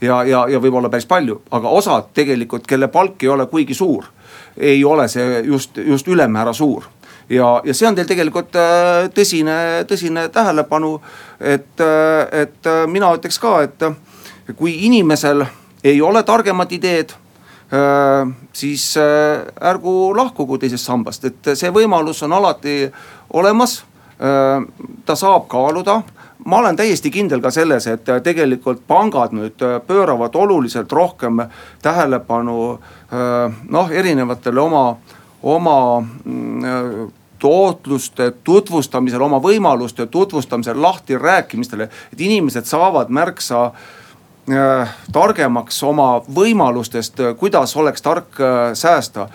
ja, 0.00 0.22
ja, 0.24 0.44
ja 0.48 0.60
võib-olla 0.60 0.90
päris 0.90 1.06
palju, 1.06 1.40
aga 1.50 1.68
osad 1.68 2.10
tegelikult, 2.14 2.66
kelle 2.66 2.88
palk 2.88 3.22
ei 3.22 3.28
ole 3.28 3.46
kuigi 3.46 3.74
suur, 3.74 4.10
ei 4.56 4.84
ole 4.84 5.08
see 5.08 5.40
just, 5.44 5.78
just 5.78 6.08
ülemäära 6.08 6.52
suur 6.52 6.86
ja, 7.28 7.60
ja 7.64 7.74
see 7.74 7.88
on 7.88 7.98
teil 7.98 8.08
tegelikult 8.08 8.56
äh, 8.60 9.08
tõsine, 9.14 9.58
tõsine 9.88 10.28
tähelepanu, 10.32 10.96
et, 11.40 11.74
äh, 11.80 12.42
et 12.44 12.72
mina 12.90 13.14
ütleks 13.16 13.38
ka, 13.40 13.60
et 13.64 14.56
kui 14.56 14.76
inimesel 14.86 15.44
ei 15.84 16.00
ole 16.02 16.22
targemat 16.22 16.72
ideed 16.72 17.12
äh, 17.12 18.34
siis 18.52 18.96
äh, 18.96 19.44
ärgu 19.60 20.16
lahkugu 20.16 20.58
teisest 20.58 20.86
sambast, 20.88 21.24
et 21.24 21.54
see 21.54 21.72
võimalus 21.72 22.22
on 22.24 22.32
alati 22.32 22.84
olemas. 23.32 23.82
Äh, 24.14 24.64
ta 25.04 25.16
saab 25.18 25.48
kaaluda, 25.50 26.00
ma 26.44 26.58
olen 26.58 26.76
täiesti 26.76 27.10
kindel 27.10 27.40
ka 27.40 27.50
selles, 27.54 27.86
et 27.86 28.08
tegelikult 28.22 28.82
pangad 28.86 29.32
nüüd 29.36 29.62
pööravad 29.86 30.34
oluliselt 30.34 30.92
rohkem 30.92 31.44
tähelepanu 31.82 32.56
noh, 33.68 33.90
erinevatele 33.90 34.60
oma, 34.60 34.96
oma 35.42 35.76
mm, 36.00 37.10
tootluste 37.38 38.32
tutvustamisel, 38.44 39.22
oma 39.22 39.38
võimaluste 39.42 40.06
tutvustamisel, 40.06 40.82
lahtirääkimistele, 40.82 41.88
et 42.12 42.20
inimesed 42.20 42.66
saavad 42.66 43.12
märksa 43.14 43.64
äh, 43.64 43.84
Äh, 44.44 44.88
targemaks 45.08 45.78
oma 45.88 46.18
võimalustest, 46.36 47.20
äh, 47.24 47.30
kuidas 47.36 47.72
oleks 47.80 48.02
tark 48.04 48.40
äh, 48.40 48.74
säästa. 48.76 49.28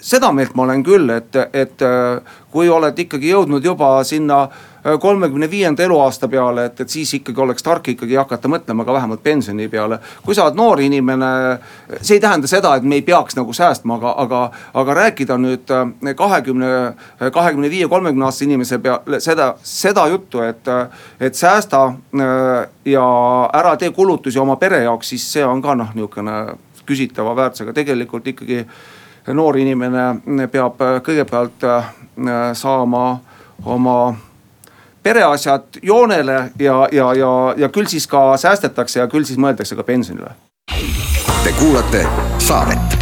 seda 0.00 0.30
meelt 0.32 0.54
ma 0.54 0.62
olen 0.62 0.82
küll, 0.82 1.10
et, 1.10 1.36
et 1.52 1.82
kui 2.50 2.68
oled 2.72 2.98
ikkagi 2.98 3.28
jõudnud 3.28 3.64
juba 3.64 4.04
sinna 4.04 4.48
kolmekümne 5.00 5.50
viienda 5.50 5.82
eluaasta 5.82 6.28
peale, 6.28 6.64
et, 6.64 6.80
et 6.80 6.88
siis 6.88 7.14
ikkagi 7.14 7.40
oleks 7.40 7.62
tark 7.62 7.88
ikkagi 7.88 8.18
hakata 8.20 8.48
mõtlema 8.52 8.84
ka 8.84 8.92
vähemalt 8.92 9.22
pensioni 9.22 9.68
peale. 9.68 9.98
kui 10.24 10.34
sa 10.34 10.44
oled 10.44 10.58
noor 10.58 10.80
inimene, 10.80 11.30
see 12.00 12.18
ei 12.18 12.20
tähenda 12.20 12.48
seda, 12.50 12.74
et 12.76 12.84
me 12.84 12.98
ei 13.00 13.02
peaks 13.02 13.36
nagu 13.36 13.52
säästma, 13.52 13.96
aga, 13.96 14.14
aga, 14.24 14.40
aga 14.74 14.94
rääkida 14.94 15.38
nüüd 15.40 15.72
kahekümne, 16.16 16.68
kahekümne 17.32 17.70
viie, 17.70 17.88
kolmekümne 17.88 18.28
aastase 18.28 18.44
inimese 18.44 18.78
peale 18.78 19.20
seda, 19.24 19.54
seda 19.62 20.06
juttu, 20.12 20.42
et, 20.44 20.68
et 21.20 21.34
säästa 21.34 21.86
ja 22.84 23.06
ära 23.52 23.76
tee 23.80 23.90
kulutusi 23.90 24.38
oma 24.38 24.56
pere 24.60 24.82
jaoks, 24.84 25.14
siis 25.14 25.24
see 25.32 25.44
on 25.44 25.62
ka 25.62 25.74
noh, 25.80 25.94
nihukene 25.94 26.36
küsitava 26.84 27.32
väärtusega, 27.36 27.72
tegelikult 27.72 28.26
ikkagi 28.28 28.60
noor 29.32 29.56
inimene 29.56 30.48
peab 30.52 30.80
kõigepealt 31.06 31.64
saama 32.52 33.04
oma 33.64 33.98
pereasjad 35.04 35.62
joonele 35.82 36.32
ja, 36.58 36.88
ja, 36.92 37.14
ja, 37.14 37.54
ja 37.56 37.68
küll 37.68 37.86
siis 37.86 38.06
ka 38.08 38.36
säästetakse 38.40 39.02
ja 39.02 39.08
küll 39.12 39.28
siis 39.28 39.38
mõeldakse 39.38 39.76
ka 39.76 39.84
pensionile. 39.84 40.32
Te 41.44 41.52
kuulate 41.58 42.06
saadet. 42.38 43.00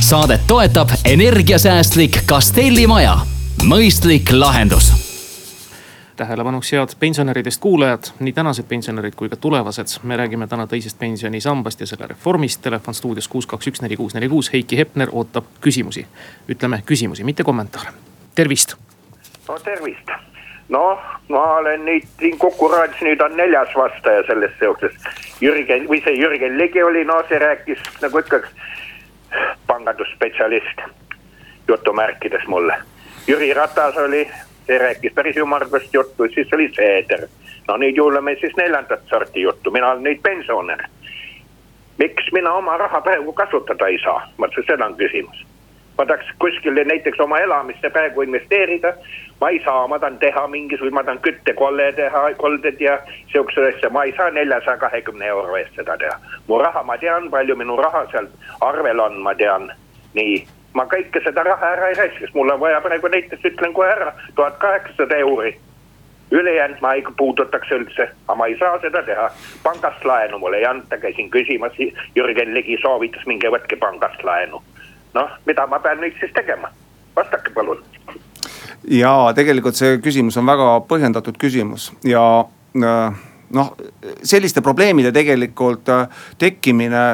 saadet 0.00 0.40
toetab 0.46 0.90
energiasäästlik 1.04 2.24
Castelli 2.28 2.86
maja, 2.86 3.20
mõistlik 3.62 4.32
lahendus 4.32 4.90
tähelepanuks 6.20 6.72
head 6.72 6.92
pensionäridest 7.00 7.60
kuulajad, 7.64 8.10
nii 8.20 8.32
tänased 8.36 8.66
pensionärid 8.68 9.14
kui 9.16 9.28
ka 9.28 9.36
tulevased. 9.36 9.86
me 10.02 10.16
räägime 10.16 10.46
täna 10.46 10.66
teisest 10.66 10.98
pensionisambast 10.98 11.80
ja 11.80 11.86
selle 11.86 12.06
reformist. 12.06 12.62
Telefon 12.62 12.94
stuudios 12.94 13.28
kuus, 13.28 13.46
kaks, 13.46 13.66
üks, 13.66 13.82
neli, 13.82 13.96
kuus, 13.96 14.14
neli, 14.14 14.28
kuus. 14.28 14.52
Heiki 14.52 14.78
Hepner 14.78 15.08
ootab 15.12 15.44
küsimusi. 15.60 16.06
ütleme 16.48 16.82
küsimusi, 16.86 17.24
mitte 17.24 17.44
kommentaare 17.44 18.09
tervist. 18.34 18.76
no 19.48 19.58
tervist. 19.58 20.10
noh, 20.68 20.98
ma 21.28 21.44
olen 21.58 21.84
nüüd 21.84 22.06
siin 22.18 22.38
Kuku 22.38 22.68
raadios, 22.68 23.00
nüüd 23.02 23.20
on 23.20 23.36
neljas 23.36 23.72
vastaja 23.74 24.22
selles 24.28 24.52
seoses. 24.58 24.94
Jürgen 25.40 25.88
või 25.90 25.98
see 26.04 26.14
Jürgen 26.14 26.58
Ligi 26.58 26.82
oli, 26.82 27.04
no 27.04 27.16
see 27.28 27.40
rääkis 27.42 27.82
nagu 28.02 28.22
ütleks 28.22 28.52
pangandusspetsialist 29.66 30.84
jutumärkides 31.68 32.46
mulle. 32.46 32.78
Jüri 33.26 33.50
Ratas 33.54 33.98
oli, 33.98 34.22
see 34.66 34.78
rääkis 34.78 35.14
päris 35.14 35.36
ümmargust 35.36 35.94
juttu, 35.94 36.28
siis 36.34 36.54
oli 36.54 36.70
Seeder. 36.76 37.26
no 37.68 37.76
nüüd 37.76 37.98
kuulame 37.98 38.34
siis 38.40 38.56
neljandat 38.56 39.06
sorti 39.10 39.42
juttu, 39.42 39.70
mina 39.70 39.90
olen 39.90 40.02
nüüd 40.06 40.22
pensionär. 40.22 40.88
miks 41.98 42.32
mina 42.32 42.52
oma 42.52 42.76
raha 42.76 43.00
praegu 43.00 43.32
kasutada 43.32 43.86
ei 43.86 43.98
saa, 44.04 44.28
vot 44.38 44.54
seda 44.66 44.86
on 44.86 44.96
küsimus 44.96 45.46
ma 46.00 46.06
tahaks 46.06 46.26
kuskile 46.38 46.84
näiteks 46.84 47.20
oma 47.20 47.38
elamisse 47.38 47.90
praegu 47.90 48.22
investeerida. 48.22 48.92
ma 49.40 49.48
ei 49.48 49.60
saa, 49.64 49.88
ma 49.88 49.98
tahan 49.98 50.18
teha 50.18 50.46
mingisuguse, 50.48 50.94
ma 50.94 51.04
tahan 51.04 51.18
küttekolle 51.18 51.92
teha, 51.92 52.22
kolded 52.36 52.80
ja 52.80 52.98
sihukese 53.32 53.68
asja, 53.68 53.90
ma 53.90 54.04
ei 54.04 54.14
saa 54.16 54.30
neljasaja 54.30 54.76
kahekümne 54.76 55.26
euro 55.26 55.56
eest 55.56 55.76
seda 55.76 55.96
teha. 55.98 56.16
mu 56.48 56.58
raha, 56.58 56.82
ma 56.82 56.96
tean, 56.98 57.30
palju 57.30 57.56
minu 57.56 57.76
raha 57.76 58.06
seal 58.12 58.28
arvel 58.60 59.00
on, 59.00 59.20
ma 59.20 59.34
tean, 59.34 59.72
nii 60.14 60.46
ma 60.74 60.86
kõike 60.88 61.20
seda 61.24 61.44
raha 61.44 61.72
ära 61.76 61.88
ei 61.88 61.98
raiskaks, 62.00 62.32
mul 62.34 62.52
on 62.54 62.60
vaja 62.60 62.80
praegu 62.80 63.08
näiteks 63.08 63.44
ütlen 63.52 63.76
kohe 63.76 63.92
ära, 63.92 64.14
tuhat 64.34 64.56
kaheksasada 64.64 65.16
euri. 65.16 65.58
ülejäänud 66.30 66.80
ma 66.80 66.92
ei 66.94 67.02
puudutaks 67.16 67.70
üldse, 67.74 68.08
aga 68.28 68.34
ma 68.38 68.46
ei 68.46 68.56
saa 68.58 68.80
seda 68.80 69.02
teha. 69.02 69.30
pangast 69.62 70.04
laenu 70.04 70.38
mulle 70.38 70.56
ei 70.56 70.66
anta, 70.66 70.98
käisin 70.98 71.30
küsimas, 71.30 71.76
Jürgen 72.16 72.54
Ligi 72.54 72.78
soovitas, 72.82 73.26
minge 73.26 73.48
võtke 73.48 73.76
pangast 73.76 74.24
laenu 74.24 74.62
noh, 75.14 75.32
mida 75.46 75.66
ma 75.66 75.80
pean 75.82 76.00
nüüd 76.02 76.16
siis 76.20 76.32
tegema, 76.36 76.70
vastake 77.16 77.54
palun. 77.54 77.82
ja 78.88 79.14
tegelikult 79.36 79.76
see 79.78 79.98
küsimus 80.04 80.38
on 80.40 80.46
väga 80.48 80.68
põhjendatud 80.88 81.38
küsimus 81.40 81.90
ja 82.04 82.22
äh, 82.76 83.18
noh, 83.56 83.74
selliste 84.22 84.62
probleemide 84.64 85.12
tegelikult 85.12 85.88
äh, 85.92 86.22
tekkimine 86.38 87.04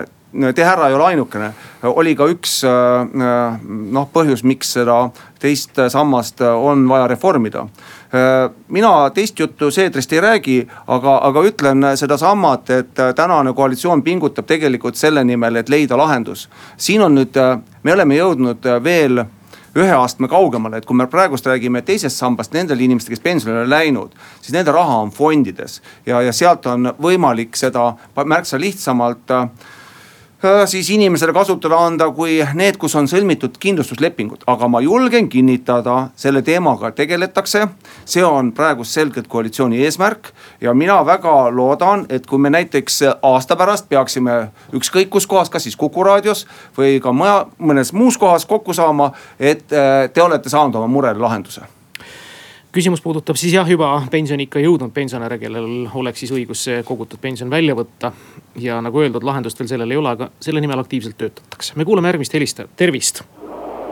Teie 0.54 0.66
härra 0.66 0.88
ei 0.88 0.94
ole 0.94 1.04
ainukene, 1.04 1.50
oli 1.82 2.14
ka 2.16 2.26
üks 2.28 2.58
äh, 2.66 3.60
noh 3.66 4.08
põhjus, 4.12 4.42
miks 4.44 4.74
seda 4.76 4.98
teist 5.40 5.78
sammast 5.92 6.40
on 6.40 6.88
vaja 6.88 7.06
reformida. 7.08 7.66
mina 8.68 9.10
teist 9.10 9.38
juttu 9.38 9.70
Seedrist 9.70 10.12
ei 10.12 10.20
räägi, 10.20 10.56
aga, 10.86 11.18
aga 11.28 11.42
ütlen 11.44 11.84
sedasamat, 11.96 12.70
et 12.70 13.00
tänane 13.16 13.52
koalitsioon 13.52 14.02
pingutab 14.02 14.46
tegelikult 14.46 14.96
selle 14.96 15.24
nimel, 15.24 15.56
et 15.56 15.68
leida 15.68 15.96
lahendus. 15.96 16.48
siin 16.76 17.02
on 17.02 17.14
nüüd, 17.14 17.36
me 17.82 17.92
oleme 17.92 18.16
jõudnud 18.16 18.68
veel 18.84 19.24
ühe 19.76 19.92
astme 19.92 20.28
kaugemale, 20.28 20.76
et 20.76 20.86
kui 20.86 20.96
me 20.96 21.06
praegust 21.06 21.46
räägime 21.46 21.82
teisest 21.82 22.16
sambast 22.16 22.52
nendele 22.52 22.82
inimestele, 22.82 23.16
kes 23.16 23.24
pensionile 23.24 23.68
läinud, 23.68 24.12
siis 24.40 24.52
nende 24.56 24.72
raha 24.72 25.02
on 25.04 25.10
fondides 25.10 25.82
ja, 26.06 26.22
ja 26.22 26.32
sealt 26.32 26.66
on 26.66 26.92
võimalik 27.02 27.56
seda 27.56 27.90
märksa 28.24 28.60
lihtsamalt 28.60 29.34
äh, 29.36 29.48
Äh, 29.50 29.75
siis 30.66 30.90
inimesele 30.90 31.32
kasutada 31.32 31.78
anda 31.86 32.10
kui 32.12 32.38
need, 32.54 32.76
kus 32.76 32.94
on 32.98 33.08
sõlmitud 33.08 33.56
kindlustuslepingud, 33.60 34.44
aga 34.46 34.68
ma 34.68 34.80
julgen 34.84 35.28
kinnitada, 35.32 36.08
selle 36.16 36.42
teemaga 36.42 36.90
tegeletakse. 36.92 37.68
see 38.04 38.24
on 38.24 38.52
praegu 38.52 38.84
selgelt 38.84 39.28
koalitsiooni 39.28 39.84
eesmärk. 39.84 40.32
Ja 40.60 40.74
mina 40.74 41.06
väga 41.06 41.50
loodan, 41.50 42.06
et 42.08 42.26
kui 42.26 42.38
me 42.38 42.50
näiteks 42.50 43.02
aasta 43.22 43.56
pärast 43.56 43.88
peaksime 43.88 44.50
ükskõik 44.72 45.08
kus 45.08 45.26
kohas, 45.26 45.50
kas 45.50 45.62
siis 45.62 45.76
Kuku 45.76 46.04
raadios 46.04 46.46
või 46.78 47.00
ka 47.00 47.12
mõnes 47.12 47.92
muus 47.92 48.18
kohas 48.18 48.46
kokku 48.46 48.72
saama, 48.72 49.12
et 49.40 49.72
äh, 49.72 50.10
te 50.12 50.22
olete 50.22 50.48
saanud 50.48 50.74
oma 50.74 50.86
murele 50.86 51.18
lahenduse 51.18 51.75
küsimus 52.76 53.00
puudutab 53.00 53.38
siis 53.40 53.54
jah, 53.56 53.68
juba 53.70 53.88
pensioniikka 54.12 54.60
jõudnud 54.60 54.92
pensionäre, 54.92 55.38
kellel 55.40 55.86
oleks 55.96 56.20
siis 56.20 56.32
õigus 56.36 56.64
see 56.66 56.82
kogutud 56.84 57.20
pension 57.22 57.48
välja 57.50 57.76
võtta. 57.78 58.12
ja 58.60 58.80
nagu 58.84 59.00
öeldud, 59.00 59.24
lahendust 59.24 59.60
veel 59.60 59.70
sellel 59.70 59.94
ei 59.94 60.00
ole, 60.00 60.12
aga 60.12 60.28
selle 60.44 60.60
nimel 60.60 60.82
aktiivselt 60.82 61.16
töötatakse. 61.16 61.72
me 61.76 61.86
kuulame 61.88 62.12
järgmist 62.12 62.36
helistajat, 62.36 62.70
tervist. 62.76 63.22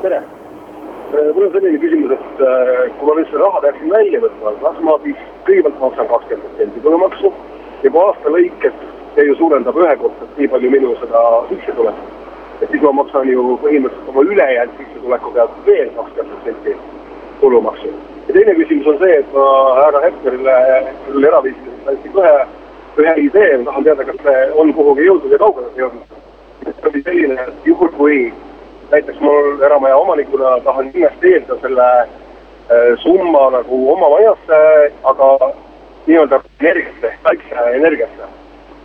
tere, 0.02 0.20
äh, 0.20 1.32
mul 1.32 1.46
on 1.46 1.52
selline 1.56 1.80
küsimus, 1.80 2.12
et 2.12 2.44
äh, 2.44 2.84
kui 2.98 3.08
ma 3.08 3.16
nüüd 3.20 3.30
selle 3.32 3.44
raha 3.46 3.64
peaksin 3.64 3.96
välja 3.96 4.20
võtma, 4.26 4.54
kas 4.66 4.80
ma 4.88 5.00
siis 5.06 5.26
kõigepealt 5.48 5.80
maksan 5.80 6.10
kakskümmend 6.12 6.48
protsenti 6.48 6.86
tulumaksu 6.86 7.34
ja 7.82 7.90
kui 7.90 8.06
aasta 8.06 8.36
lõikes 8.36 8.80
see 9.16 9.28
ju 9.30 9.36
suurendab 9.40 9.78
ühekordselt 9.80 10.40
nii 10.40 10.50
palju 10.56 10.74
minu 10.76 10.96
seda 11.00 11.22
sissetulekut. 11.52 12.16
et 12.60 12.68
siis 12.70 12.82
ma 12.84 12.98
maksan 13.00 13.32
ju 13.32 13.54
põhimõtteliselt 13.64 14.12
oma 14.12 14.32
ülejäänud 14.32 14.82
sissetuleku 14.82 15.38
pealt 15.38 15.62
veel 15.70 15.94
kakskümmend 16.00 16.34
protsenti 16.34 16.76
tulumaksu 17.40 17.96
ja 18.28 18.34
teine 18.34 18.54
küsimus 18.54 18.86
on 18.86 18.98
see, 18.98 19.18
et 19.20 19.32
ma 19.34 19.46
härra 19.80 20.04
Hepnerile 20.06 20.56
küll 21.06 21.28
eraviisiliselt 21.30 21.88
andsin 21.92 22.12
kohe 22.12 22.34
ühe 23.02 23.14
idee, 23.26 23.56
ma 23.58 23.70
tahan 23.70 23.84
teada, 23.84 24.04
kas 24.08 24.20
see 24.26 24.42
on 24.62 24.72
kuhugi 24.74 25.06
jõudnud 25.08 25.32
ja 25.34 25.38
kaugele 25.42 25.70
jõudnud. 25.78 26.20
see 26.64 26.90
oli 26.90 27.02
selline, 27.02 27.46
et 27.48 27.66
juhul 27.68 27.90
kui 27.98 28.18
näiteks 28.90 29.20
mul 29.20 29.62
eramaja 29.62 29.96
omanikuna 29.96 30.60
tahan 30.64 30.90
investeerida 30.94 31.56
selle 31.60 31.88
äh, 32.00 32.94
summa 33.02 33.50
nagu 33.50 33.80
oma 33.92 34.10
majasse, 34.14 34.60
aga 35.02 35.50
nii-öelda 36.06 36.40
energiasse, 36.60 37.12
päikeseenergiasse. 37.22 38.30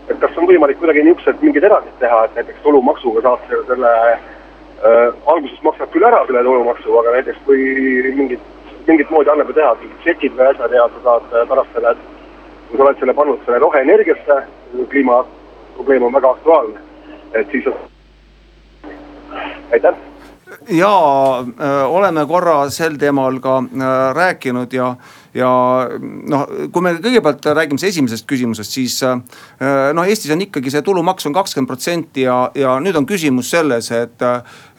et 0.09 0.19
kas 0.19 0.37
on 0.37 0.47
võimalik 0.49 0.79
kuidagi 0.81 1.03
niisugused 1.05 1.41
mingid 1.45 1.63
erandid 1.63 1.97
teha, 2.01 2.23
et 2.25 2.35
näiteks 2.35 2.63
tulumaksuga 2.63 3.21
saad 3.21 3.43
selle, 3.49 3.65
selle 3.67 3.91
äh, 4.11 5.13
alguses 5.25 5.61
maksad 5.63 5.91
küll 5.93 6.07
ära 6.09 6.23
selle 6.25 6.43
tulumaksu, 6.43 6.97
aga 6.99 7.13
näiteks 7.17 7.43
kui 7.45 7.61
mingit, 8.17 8.47
mingit 9.09 9.17
moodi 9.17 9.29
annab 9.29 9.47
ju 9.47 9.53
teha, 9.53 9.75
mingid 9.81 9.99
tšekid 10.03 10.35
või 10.37 10.49
asjad 10.49 10.71
ja 10.71 10.87
sa 10.89 10.99
saad 11.03 11.47
pärast 11.49 11.73
selle, 11.73 11.95
kui 12.69 12.77
sa 12.77 12.83
oled 12.83 12.99
selle 12.99 13.13
pannud 13.13 13.39
selle 13.45 13.59
roheenergiasse, 13.59 14.37
kliimaprobleem 14.89 16.03
on 16.03 16.13
väga 16.13 16.29
aktuaalne, 16.29 16.79
et 17.33 17.51
siis 17.51 17.65
aitäh! 19.71 19.95
Ja 20.69 20.93
äh, 21.39 21.91
oleme 21.91 22.25
korra 22.25 22.69
sel 22.69 22.97
teemal 22.97 23.39
ka 23.39 23.59
äh, 23.63 24.13
rääkinud 24.15 24.73
ja 24.73 24.95
ja 25.33 25.49
noh, 26.29 26.45
kui 26.73 26.83
me 26.83 26.95
kõigepealt 26.97 27.45
räägime 27.53 27.87
esimesest 27.89 28.25
küsimusest, 28.29 28.73
siis 28.73 28.97
äh, 29.05 29.19
noh, 29.93 30.07
Eestis 30.09 30.33
on 30.33 30.41
ikkagi 30.41 30.71
see 30.73 30.83
tulumaks 30.85 31.27
on 31.29 31.35
kakskümmend 31.35 31.69
protsenti 31.69 32.25
ja, 32.25 32.37
ja 32.57 32.75
nüüd 32.81 32.97
on 32.97 33.07
küsimus 33.09 33.51
selles, 33.53 33.91
et. 33.95 34.25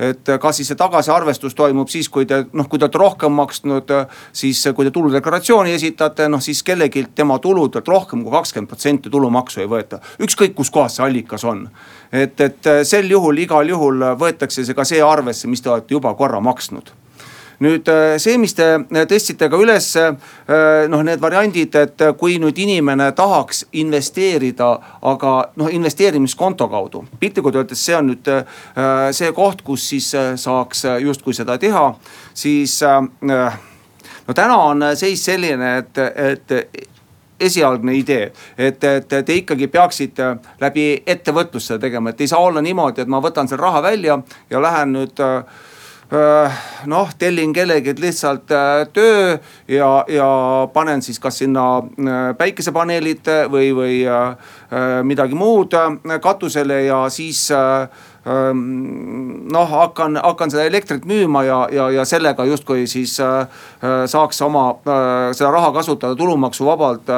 et 0.01 0.31
kas 0.41 0.57
siis 0.57 0.71
see 0.71 0.79
tagasiarvestus 0.79 1.55
toimub 1.57 1.91
siis, 1.93 2.09
kui 2.09 2.27
te 2.29 2.43
noh, 2.57 2.69
kui 2.69 2.79
te 2.79 2.87
olete 2.87 2.99
rohkem 2.99 3.35
maksnud, 3.37 3.93
siis 4.37 4.63
kui 4.77 4.87
te 4.87 4.93
tuludeklaratsiooni 4.95 5.75
esitate, 5.77 6.29
noh 6.33 6.43
siis 6.43 6.63
kellelgi 6.67 7.07
tema 7.15 7.39
tuludelt 7.43 7.89
rohkem 7.89 8.25
kui 8.25 8.33
kakskümmend 8.33 8.71
protsenti 8.71 9.13
tulumaksu 9.13 9.65
ei 9.65 9.69
võeta. 9.71 10.01
ükskõik 10.23 10.57
kuskohast 10.57 10.99
see 10.99 11.07
allikas 11.07 11.45
on. 11.45 11.69
et, 12.13 12.41
et 12.41 12.73
sel 12.85 13.11
juhul 13.11 13.39
igal 13.39 13.69
juhul 13.69 14.05
võetakse 14.19 14.65
see 14.65 14.75
ka 14.75 14.85
see 14.89 15.03
arvesse, 15.05 15.49
mis 15.49 15.63
te 15.63 15.71
olete 15.71 15.95
juba 15.95 16.15
korra 16.15 16.41
maksnud 16.41 16.91
nüüd 17.61 17.89
äh, 17.89 18.17
see, 18.21 18.39
mis 18.41 18.55
te 18.57 18.67
äh, 18.79 19.07
tõstsite 19.09 19.51
ka 19.53 19.61
üles, 19.61 19.91
äh, 20.01 20.15
noh, 20.91 21.03
need 21.07 21.21
variandid, 21.23 21.77
et 21.77 22.05
kui 22.21 22.39
nüüd 22.43 22.59
inimene 22.61 23.11
tahaks 23.17 23.67
investeerida, 23.81 24.71
aga 25.13 25.35
noh, 25.61 25.73
investeerimiskonto 25.73 26.69
kaudu. 26.73 27.05
piltlikult 27.21 27.61
öeldes 27.61 27.85
see 27.85 27.97
on 27.97 28.11
nüüd 28.13 28.29
see 29.17 29.33
koht, 29.37 29.63
kus 29.65 29.89
siis 29.93 30.09
saaks 30.41 30.85
justkui 31.03 31.35
seda 31.37 31.57
teha, 31.61 31.85
siis 32.35 32.79
no 32.83 34.35
täna 34.35 34.57
on 34.65 34.85
seis 34.97 35.25
selline, 35.25 35.73
et, 35.83 35.99
et 35.99 36.89
esialgne 37.41 37.95
idee, 37.97 38.31
et, 38.59 38.85
et 38.85 39.09
te 39.09 39.37
ikkagi 39.37 39.69
peaksite 39.73 40.35
läbi 40.61 40.87
ettevõtluse 41.07 41.79
tegema, 41.81 42.13
et 42.13 42.21
ei 42.21 42.31
saa 42.31 42.41
olla 42.45 42.63
niimoodi, 42.65 43.03
et 43.05 43.11
ma 43.11 43.23
võtan 43.25 43.49
selle 43.49 43.65
raha 43.65 43.83
välja 43.85 44.19
ja 44.51 44.63
lähen 44.63 44.95
nüüd 44.97 45.23
äh, 45.25 45.61
noh, 46.87 47.11
tellin 47.19 47.53
kellelgi 47.53 47.95
lihtsalt 47.99 48.51
äh, 48.51 48.87
töö 48.93 49.39
ja, 49.69 50.05
ja 50.09 50.29
panen 50.73 51.03
siis 51.03 51.21
kas 51.23 51.39
sinna 51.39 51.79
äh, 51.79 52.37
päikesepaneelid 52.39 53.31
või, 53.51 53.71
või 53.77 54.01
midagi 55.07 55.35
muud 55.35 55.75
katusele 56.23 56.83
ja 56.85 57.03
siis 57.11 57.49
ähm, 57.51 58.61
noh, 59.53 59.71
hakkan, 59.71 60.19
hakkan 60.23 60.51
seda 60.51 60.67
elektrit 60.67 61.07
müüma 61.07 61.45
ja, 61.47 61.61
ja, 61.73 61.89
ja 61.91 62.05
sellega 62.05 62.45
justkui 62.47 62.87
siis 62.91 63.17
saaks 63.19 64.43
oma 64.47 64.65
seda 65.35 65.51
raha 65.51 65.73
kasutada 65.75 66.19
tulumaksuvabalt 66.19 67.11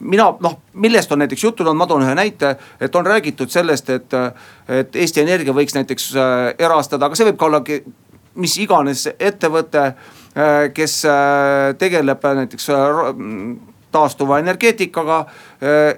mina 0.00 0.30
noh, 0.40 0.58
millest 0.72 1.12
on 1.12 1.18
näiteks 1.18 1.44
juttu 1.44 1.64
olnud, 1.64 1.78
ma 1.78 1.86
toon 1.86 2.04
ühe 2.04 2.14
näite, 2.16 2.54
et 2.80 2.94
on 2.96 3.06
räägitud 3.06 3.50
sellest, 3.52 3.90
et, 3.90 4.14
et 4.68 4.96
Eesti 4.96 5.24
Energia 5.24 5.54
võiks 5.56 5.76
näiteks 5.76 6.12
äh, 6.16 6.36
erastada, 6.58 7.06
aga 7.06 7.18
see 7.18 7.28
võib 7.30 7.40
ka 7.40 7.50
olla 7.50 7.62
mis 8.40 8.56
iganes 8.62 9.08
ettevõte, 9.18 9.90
äh, 9.90 10.62
kes 10.74 11.02
äh, 11.08 11.72
tegeleb 11.78 12.24
näiteks 12.42 12.70
taastuva 13.90 14.36
energeetikaga. 14.38 15.24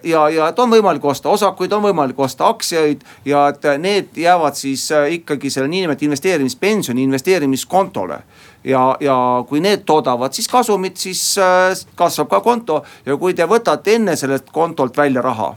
ja, 0.02 0.20
ja 0.32 0.46
et 0.48 0.58
on 0.58 0.70
võimalik 0.72 1.04
osta 1.04 1.28
osakuid, 1.28 1.72
on 1.76 1.82
võimalik 1.84 2.18
osta 2.24 2.46
aktsiaid 2.48 3.02
ja 3.28 3.42
et 3.52 3.66
need 3.78 4.16
jäävad 4.16 4.56
siis 4.56 4.86
ikkagi 5.18 5.50
selle 5.50 5.68
niinimetatud 5.68 6.06
investeerimispensioni 6.06 7.02
investeerimiskontole 7.04 8.22
ja, 8.64 8.96
ja 9.00 9.16
kui 9.48 9.60
need 9.60 9.84
toodavad 9.86 10.32
siis 10.32 10.48
kasumit, 10.48 10.96
siis 10.96 11.38
äh, 11.38 11.72
kasvab 11.94 12.30
ka 12.30 12.40
konto 12.40 12.82
ja 13.06 13.16
kui 13.16 13.34
te 13.34 13.46
võtate 13.48 13.96
enne 13.96 14.16
sellelt 14.16 14.50
kontolt 14.52 14.96
välja 14.96 15.22
raha, 15.22 15.52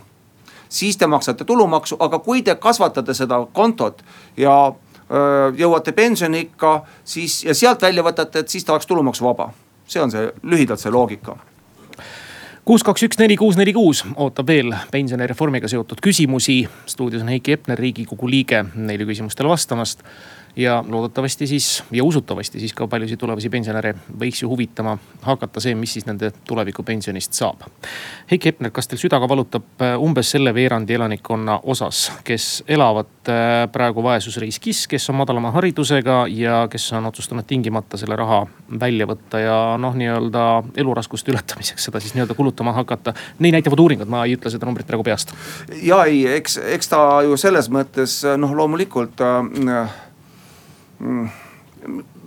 siis 0.69 0.97
te 0.97 1.07
maksate 1.07 1.45
tulumaksu, 1.45 1.97
aga 1.99 2.19
kui 2.19 2.41
te 2.41 2.55
kasvatate 2.55 3.13
seda 3.13 3.41
kontot 3.53 4.01
ja 4.37 4.55
öö, 4.71 5.17
äh, 5.17 5.59
jõuate 5.59 5.91
pensioniikka, 5.91 6.81
siis 7.03 7.43
ja 7.45 7.53
sealt 7.53 7.81
välja 7.81 8.03
võtate, 8.03 8.39
et 8.39 8.49
siis 8.49 8.65
ta 8.65 8.73
oleks 8.73 8.87
tulumaksuvaba. 8.87 9.51
see 9.87 10.01
on 10.01 10.11
see 10.11 10.31
lühidalt 10.43 10.81
see 10.81 10.91
loogika 10.91 11.37
kuus, 12.65 12.83
kaks, 12.83 13.03
üks, 13.05 13.19
neli, 13.21 13.35
kuus, 13.37 13.57
neli, 13.57 13.73
kuus 13.73 14.01
ootab 14.15 14.47
veel 14.47 14.73
pensionireformiga 14.91 15.67
seotud 15.67 16.01
küsimusi. 16.01 16.67
stuudios 16.85 17.21
on 17.21 17.27
Heiki 17.27 17.51
Hepner, 17.51 17.79
riigikogu 17.79 18.29
liige, 18.29 18.65
neile 18.75 19.05
küsimustele 19.05 19.49
vastamast 19.49 20.01
ja 20.55 20.83
loodetavasti 20.87 21.47
siis 21.47 21.83
ja 21.91 22.03
usutavasti 22.03 22.59
siis 22.59 22.73
ka 22.73 22.87
paljusid 22.87 23.19
tulevasi 23.19 23.49
pensionäre 23.49 23.93
võiks 24.19 24.41
ju 24.41 24.49
huvitama 24.49 24.97
hakata 25.21 25.59
see, 25.59 25.75
mis 25.75 25.93
siis 25.93 26.05
nende 26.07 26.31
tulevikupensionist 26.47 27.33
saab. 27.33 27.65
Heiki 28.31 28.49
Hepner, 28.49 28.71
kas 28.71 28.87
teil 28.87 29.01
süda 29.01 29.19
ka 29.19 29.29
valutab 29.29 29.83
äh, 29.83 29.95
umbes 30.01 30.31
selle 30.31 30.53
veerandi 30.55 30.95
elanikkonna 30.95 31.59
osas, 31.63 32.07
kes 32.23 32.63
elavad 32.67 33.31
äh, 33.31 33.65
praegu 33.71 34.03
vaesusriskis, 34.03 34.85
kes 34.91 35.09
on 35.11 35.19
madalama 35.19 35.51
haridusega 35.55 36.23
ja 36.31 36.63
kes 36.71 36.87
on 36.93 37.11
otsustanud 37.11 37.47
tingimata 37.47 37.99
selle 37.99 38.15
raha 38.15 38.45
välja 38.79 39.07
võtta 39.09 39.41
ja 39.43 39.59
noh, 39.81 39.95
nii-öelda 39.97 40.45
eluraskuste 40.77 41.33
ületamiseks 41.33 41.89
seda 41.89 41.99
siis 41.99 42.15
nii-öelda 42.15 42.37
kulutama 42.37 42.73
hakata. 42.73 43.13
nii 43.39 43.51
näitavad 43.57 43.79
uuringud, 43.79 44.09
ma 44.09 44.23
ei 44.25 44.37
ütle 44.39 44.51
seda 44.53 44.65
numbrit 44.65 44.87
praegu 44.87 45.03
peast. 45.03 45.35
ja 45.83 46.03
ei, 46.05 46.23
eks, 46.39 46.57
eks 46.77 46.91
ta 46.95 47.03
ju 47.27 47.37
selles 47.37 47.69
mõttes 47.69 48.21
noh, 48.37 48.55
loomulikult 48.55 49.21
äh. 49.21 50.01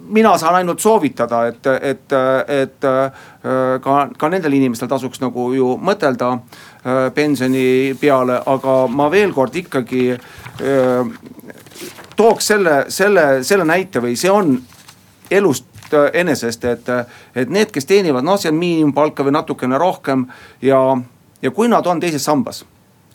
Mina 0.09 0.39
saan 0.39 0.55
ainult 0.55 0.81
soovitada, 0.81 1.47
et, 1.47 1.67
et, 1.67 2.13
et 2.49 2.85
äh, 2.85 3.13
ka, 3.81 3.97
ka 4.19 4.31
nendel 4.33 4.57
inimestel 4.57 4.89
tasuks 4.89 5.21
nagu 5.21 5.51
ju 5.55 5.75
mõtelda 5.85 6.31
äh, 6.35 7.09
pensioni 7.15 7.95
peale, 8.01 8.41
aga 8.47 8.79
ma 8.89 9.11
veel 9.13 9.35
kord 9.37 9.57
ikkagi 9.61 10.05
äh, 10.15 11.13
tooks 12.17 12.53
selle, 12.53 12.79
selle, 12.93 13.29
selle 13.45 13.69
näite 13.69 14.03
või 14.05 14.17
see 14.19 14.33
on 14.33 14.57
elust 15.31 15.67
enesest, 16.13 16.65
et, 16.69 16.89
et 17.37 17.49
need, 17.49 17.71
kes 17.73 17.87
teenivad, 17.89 18.25
noh, 18.25 18.37
see 18.41 18.51
on 18.53 18.59
miinimumpalka 18.61 19.25
või 19.25 19.33
natukene 19.39 19.79
rohkem 19.81 20.27
ja, 20.61 20.83
ja 21.41 21.53
kui 21.57 21.69
nad 21.69 21.87
on 21.89 22.01
teises 22.01 22.25
sambas, 22.29 22.61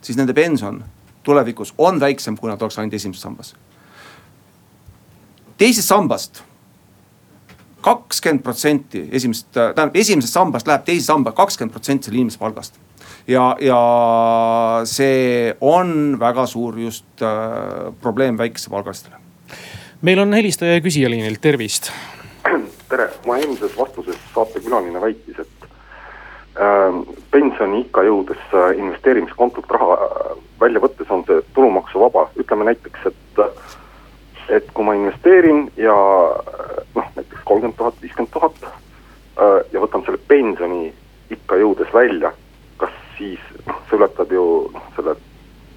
siis 0.02 0.18
nende 0.18 0.34
pension 0.34 0.82
tulevikus 1.24 1.76
on 1.78 2.02
väiksem, 2.02 2.38
kui 2.38 2.50
nad 2.50 2.62
oleks 2.62 2.80
ainult 2.82 2.98
esimeses 2.98 3.22
sambas 3.22 3.54
teisest 5.63 5.88
sambast 5.88 6.43
kakskümmend 7.84 8.43
protsenti 8.43 9.04
esimesest, 9.12 9.52
tähendab 9.54 9.95
esimesest 9.99 10.36
sambast 10.36 10.67
läheb 10.67 10.86
teise 10.88 11.06
samba 11.08 11.34
kakskümmend 11.36 11.76
protsenti 11.76 12.10
selle 12.10 12.21
inimese 12.21 12.39
palgast. 12.39 12.80
ja, 13.28 13.56
ja 13.63 13.80
see 14.89 15.54
on 15.62 16.17
väga 16.19 16.45
suur 16.52 16.80
just 16.80 17.23
äh, 17.23 17.91
probleem 18.02 18.38
väikesepalgalistele. 18.38 19.19
meil 20.02 20.19
on 20.19 20.34
helistaja 20.34 20.82
küsija 20.84 21.12
liinil, 21.12 21.39
tervist. 21.41 21.91
tere, 22.89 23.10
oma 23.26 23.38
eelmises 23.39 23.78
vastuses 23.78 24.19
saatekülaline 24.36 25.02
väitis, 25.02 25.39
et 25.39 25.67
äh, 26.60 26.99
pensioniikka 27.32 28.04
jõudes 28.08 28.43
äh, 28.52 28.73
investeerimiskontolt 28.80 29.71
raha 29.78 29.95
äh, 30.08 30.36
välja 30.60 30.84
võttes 30.84 31.12
on 31.12 31.23
see 31.28 31.39
tulumaksuvaba, 31.56 32.30
ütleme 32.39 32.71
näiteks, 32.71 33.12
et 33.12 33.43
äh, 33.43 33.80
et 34.49 34.71
kui 34.73 34.86
ma 34.86 34.95
investeerin 34.97 35.65
ja 35.77 35.95
noh, 36.95 37.12
näiteks 37.15 37.43
kolmkümmend 37.45 37.77
tuhat, 37.77 38.01
viiskümmend 38.01 38.34
tuhat 38.34 38.63
äh, 38.63 39.60
ja 39.71 39.84
võtan 39.84 40.06
selle 40.06 40.19
pensioni 40.27 40.93
ikka 41.34 41.60
jõudes 41.62 41.93
välja, 41.93 42.34
kas 42.77 42.95
siis 43.17 43.41
noh, 43.67 43.79
see 43.89 43.99
ületab 43.99 44.32
ju 44.32 44.45
noh, 44.73 44.89
selle 44.97 45.15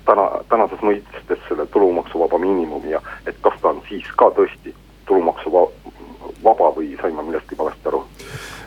täna, 0.09 0.27
tänases 0.51 0.83
mõistes 0.83 1.43
selle 1.49 1.67
tulumaksuvaba 1.75 2.39
miinimumi 2.43 2.95
ja 2.95 3.03
et 3.27 3.39
kas 3.43 3.59
ta 3.63 3.73
on 3.75 3.83
siis 3.89 4.09
ka 4.19 4.31
tõesti 4.37 4.75
tulumaksuvaba 5.07 5.71
või 6.45 6.97
sain 7.01 7.15
ma 7.15 7.23
millestki 7.23 7.59
valesti 7.59 7.89
aru? 7.89 8.05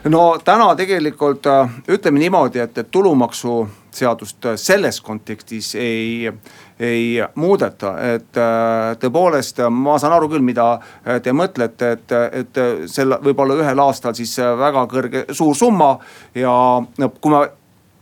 no 0.04 0.38
täna 0.44 0.76
tegelikult 0.76 1.46
äh, 1.48 1.70
ütleme 1.88 2.20
niimoodi, 2.20 2.60
et, 2.60 2.78
et 2.78 2.92
tulumaksuseadust 2.92 4.48
selles 4.56 5.02
kontekstis 5.02 5.76
ei 5.76 6.32
ei 6.80 7.20
muudeta, 7.36 7.90
et 8.14 8.38
äh, 8.40 8.94
tõepoolest 9.02 9.60
ma 9.72 9.98
saan 10.00 10.14
aru 10.16 10.30
küll, 10.32 10.46
mida 10.46 10.72
äh, 10.80 11.20
te 11.22 11.34
mõtlete, 11.36 11.92
et, 11.98 12.14
et 12.42 12.60
sel 12.88 13.18
võib-olla 13.20 13.58
ühel 13.60 13.84
aastal 13.84 14.16
siis 14.16 14.38
väga 14.40 14.86
kõrge, 14.88 15.26
suur 15.36 15.56
summa 15.56 15.98
ja 16.36 16.54
kui 16.96 17.34
me 17.34 17.44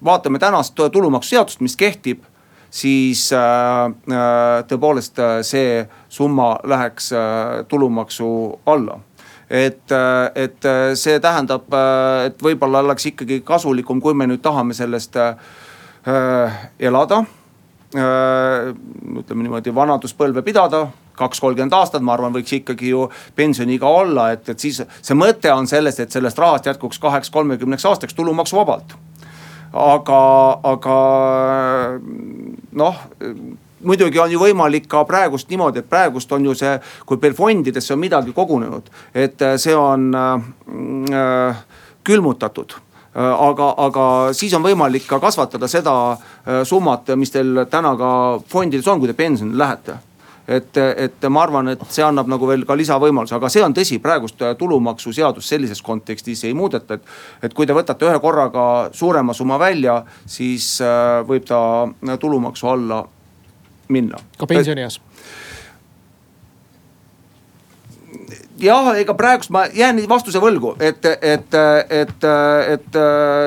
vaatame 0.05 0.39
tänast 0.39 0.77
tulumaksuseadust, 0.77 1.63
mis 1.65 1.75
kehtib 1.75 2.21
siis 2.69 3.31
tõepoolest 4.69 5.21
see 5.47 5.87
summa 6.11 6.51
läheks 6.67 7.09
tulumaksu 7.71 8.27
alla 8.67 8.99
et, 9.49 9.95
et 10.35 10.69
see 10.99 11.19
tähendab, 11.23 11.71
et 12.27 12.43
võib-olla 12.43 12.83
oleks 12.83 13.09
ikkagi 13.11 13.41
kasulikum, 13.47 14.01
kui 14.03 14.13
me 14.13 14.27
nüüd 14.27 14.43
tahame 14.43 14.75
sellest 14.77 15.15
elada 16.79 17.23
ütleme 17.95 19.45
niimoodi 19.45 19.71
vanaduspõlve 19.75 20.43
pidada, 20.43 20.87
kaks, 21.17 21.39
kolmkümmend 21.39 21.73
aastat, 21.73 22.03
ma 22.03 22.13
arvan, 22.17 22.33
võiks 22.35 22.51
ikkagi 22.59 22.91
ju 22.91 23.05
pensioniiga 23.35 23.87
olla, 23.87 24.31
et, 24.35 24.49
et 24.51 24.59
siis 24.59 24.81
see 24.83 25.17
mõte 25.17 25.51
on 25.53 25.67
selles, 25.69 25.99
et 25.99 26.11
sellest 26.11 26.39
rahast 26.39 26.67
jätkuks 26.67 26.99
kaheks, 26.99 27.31
kolmekümneks 27.31 27.85
aastaks 27.87 28.17
tulumaksuvabalt. 28.17 28.97
aga, 29.73 30.19
aga 30.63 30.97
noh 32.71 33.01
muidugi 33.87 34.19
on 34.19 34.31
ju 34.31 34.41
võimalik 34.41 34.89
ka 34.91 35.03
praegust 35.07 35.49
niimoodi, 35.51 35.83
et 35.83 35.89
praegust 35.89 36.31
on 36.35 36.45
ju 36.45 36.55
see, 36.57 36.73
kui 37.05 37.21
meil 37.21 37.37
fondidesse 37.37 37.95
on 37.95 38.03
midagi 38.03 38.35
kogunenud, 38.35 38.91
et 39.15 39.47
see 39.61 39.75
on 39.75 40.11
äh, 40.15 41.63
külmutatud 42.07 42.81
aga, 43.17 43.71
aga 43.81 44.03
siis 44.37 44.53
on 44.53 44.65
võimalik 44.65 45.07
ka 45.09 45.19
kasvatada 45.19 45.69
seda 45.71 45.93
äh, 46.13 46.61
summat, 46.67 47.09
mis 47.17 47.33
teil 47.33 47.65
täna 47.71 47.95
ka 47.97 48.11
fondides 48.49 48.87
on, 48.87 49.01
kui 49.01 49.09
te 49.09 49.17
pensionile 49.17 49.57
lähete 49.57 49.97
et, 50.47 50.77
et 50.77 51.27
ma 51.29 51.43
arvan, 51.43 51.73
et 51.73 51.81
see 51.91 52.05
annab 52.05 52.29
nagu 52.31 52.47
veel 52.47 52.63
ka 52.67 52.77
lisavõimaluse, 52.77 53.35
aga 53.35 53.49
see 53.51 53.63
on 53.65 53.75
tõsi, 53.75 53.99
praegust 54.03 54.41
äh, 54.45 54.53
tulumaksuseadust 54.59 55.55
sellises 55.55 55.81
kontekstis 55.83 56.45
ei 56.47 56.55
muudeta, 56.57 56.97
et. 56.97 57.11
et 57.43 57.57
kui 57.57 57.67
te 57.67 57.75
võtate 57.75 58.07
ühe 58.07 58.21
korraga 58.23 58.63
suurema 58.95 59.35
summa 59.35 59.59
välja, 59.59 59.99
siis 60.25 60.77
äh, 60.81 61.19
võib 61.27 61.47
ta 61.47 61.59
tulumaksu 62.21 62.71
alla 62.71 63.03
minna. 63.87 64.17
ka 64.37 64.47
pensionieas? 64.47 65.01
jah, 68.59 68.91
ega 68.97 69.13
praegust 69.13 69.53
ma 69.53 69.65
jään 69.73 70.01
vastuse 70.09 70.41
võlgu, 70.41 70.75
et, 70.79 71.05
et, 71.05 71.57
et, 71.89 72.27
et 72.73 72.99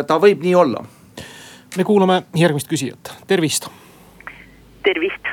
ta 0.06 0.18
võib 0.22 0.42
nii 0.42 0.54
olla. 0.54 0.84
me 1.76 1.84
kuulame 1.84 2.22
järgmist 2.36 2.68
küsijat, 2.68 3.12
tervist. 3.26 3.68
tervist, 4.82 5.32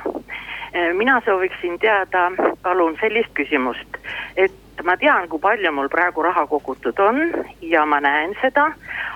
mina 0.97 1.21
sooviksin 1.25 1.79
teada, 1.79 2.31
palun 2.61 2.97
sellist 3.01 3.33
küsimust, 3.37 4.01
et 4.35 4.53
ma 4.83 4.97
tean, 4.97 5.27
kui 5.29 5.39
palju 5.39 5.71
mul 5.73 5.89
praegu 5.89 6.23
raha 6.25 6.45
kogutud 6.47 6.99
on 6.99 7.21
ja 7.61 7.85
ma 7.85 7.99
näen 7.99 8.35
seda. 8.41 8.71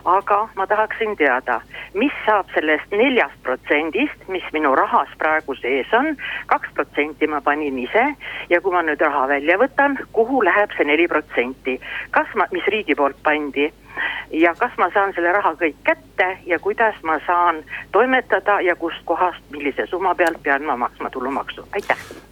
aga 0.05 0.37
ma 0.55 0.65
tahaksin 0.67 1.13
teada, 1.17 1.59
mis 1.93 2.13
saab 2.25 2.47
sellest 2.53 2.89
neljast 2.91 3.37
protsendist, 3.43 4.23
mis 4.27 4.47
minu 4.53 4.73
rahas 4.75 5.09
praegu 5.17 5.55
sees 5.55 5.93
on. 5.93 6.15
kaks 6.45 6.73
protsenti 6.73 7.27
ma 7.27 7.41
panin 7.41 7.77
ise 7.79 8.05
ja 8.49 8.61
kui 8.61 8.73
ma 8.73 8.81
nüüd 8.81 9.01
raha 9.01 9.27
välja 9.27 9.57
võtan, 9.61 9.99
kuhu 10.11 10.41
läheb 10.43 10.73
see 10.77 10.87
neli 10.89 11.07
protsenti, 11.07 11.77
kas 12.11 12.33
ma, 12.35 12.47
mis 12.51 12.65
riigi 12.65 12.95
poolt 12.95 13.21
pandi 13.23 13.69
ja 14.31 14.55
kas 14.57 14.73
ma 14.77 14.89
saan 14.93 15.13
selle 15.13 15.31
raha 15.37 15.53
kõik 15.61 15.77
kätte 15.83 16.31
ja 16.45 16.59
kuidas 16.59 16.97
ma 17.03 17.19
saan 17.27 17.63
toimetada 17.91 18.61
ja 18.61 18.75
kustkohast, 18.75 19.45
millise 19.51 19.85
summa 19.85 20.15
pealt 20.15 20.43
pean 20.43 20.65
ma 20.65 20.75
maksma 20.75 21.09
tulumaksu, 21.09 21.67
aitäh 21.75 21.97
Äh, 21.99 22.30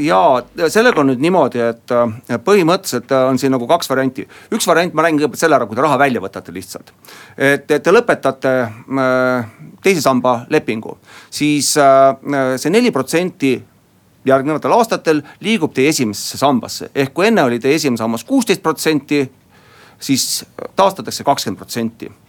ja 0.00 0.68
sellega 0.72 1.02
on 1.02 1.10
nüüd 1.10 1.20
niimoodi, 1.22 1.60
et 1.60 1.92
äh, 1.92 2.38
põhimõtteliselt 2.44 3.12
äh, 3.12 3.24
on 3.28 3.40
siin 3.40 3.52
nagu 3.52 3.66
kaks 3.68 3.90
varianti. 3.90 4.24
üks 4.52 4.66
variant, 4.68 4.94
ma 4.94 5.04
räägin 5.04 5.20
kõigepealt 5.20 5.42
selle 5.42 5.58
ära, 5.58 5.66
kui 5.68 5.76
te 5.76 5.84
raha 5.84 5.98
välja 6.00 6.22
võtate 6.24 6.54
lihtsalt. 6.54 6.92
et, 7.36 7.70
et 7.70 7.82
te 7.82 7.92
lõpetate 7.92 8.54
teise 9.82 10.00
samba 10.00 10.42
lepingu, 10.50 10.96
siis 11.30 11.74
see 11.74 12.72
neli 12.72 12.92
protsenti 12.94 13.52
järgnevatel 14.24 14.72
aastatel 14.76 15.22
liigub 15.42 15.74
teie 15.74 15.92
esimesesse 15.92 16.38
sambasse. 16.38 16.90
ehk 16.94 17.12
kui 17.12 17.26
enne 17.26 17.44
oli 17.44 17.60
teie 17.60 17.76
esimeses 17.76 18.04
sambas 18.04 18.24
kuusteist 18.24 18.62
protsenti, 18.62 19.24
siis 19.98 20.44
taastatakse 20.76 21.24
kakskümmend 21.24 21.58
protsenti 21.58 22.08
Äh, 22.08 22.21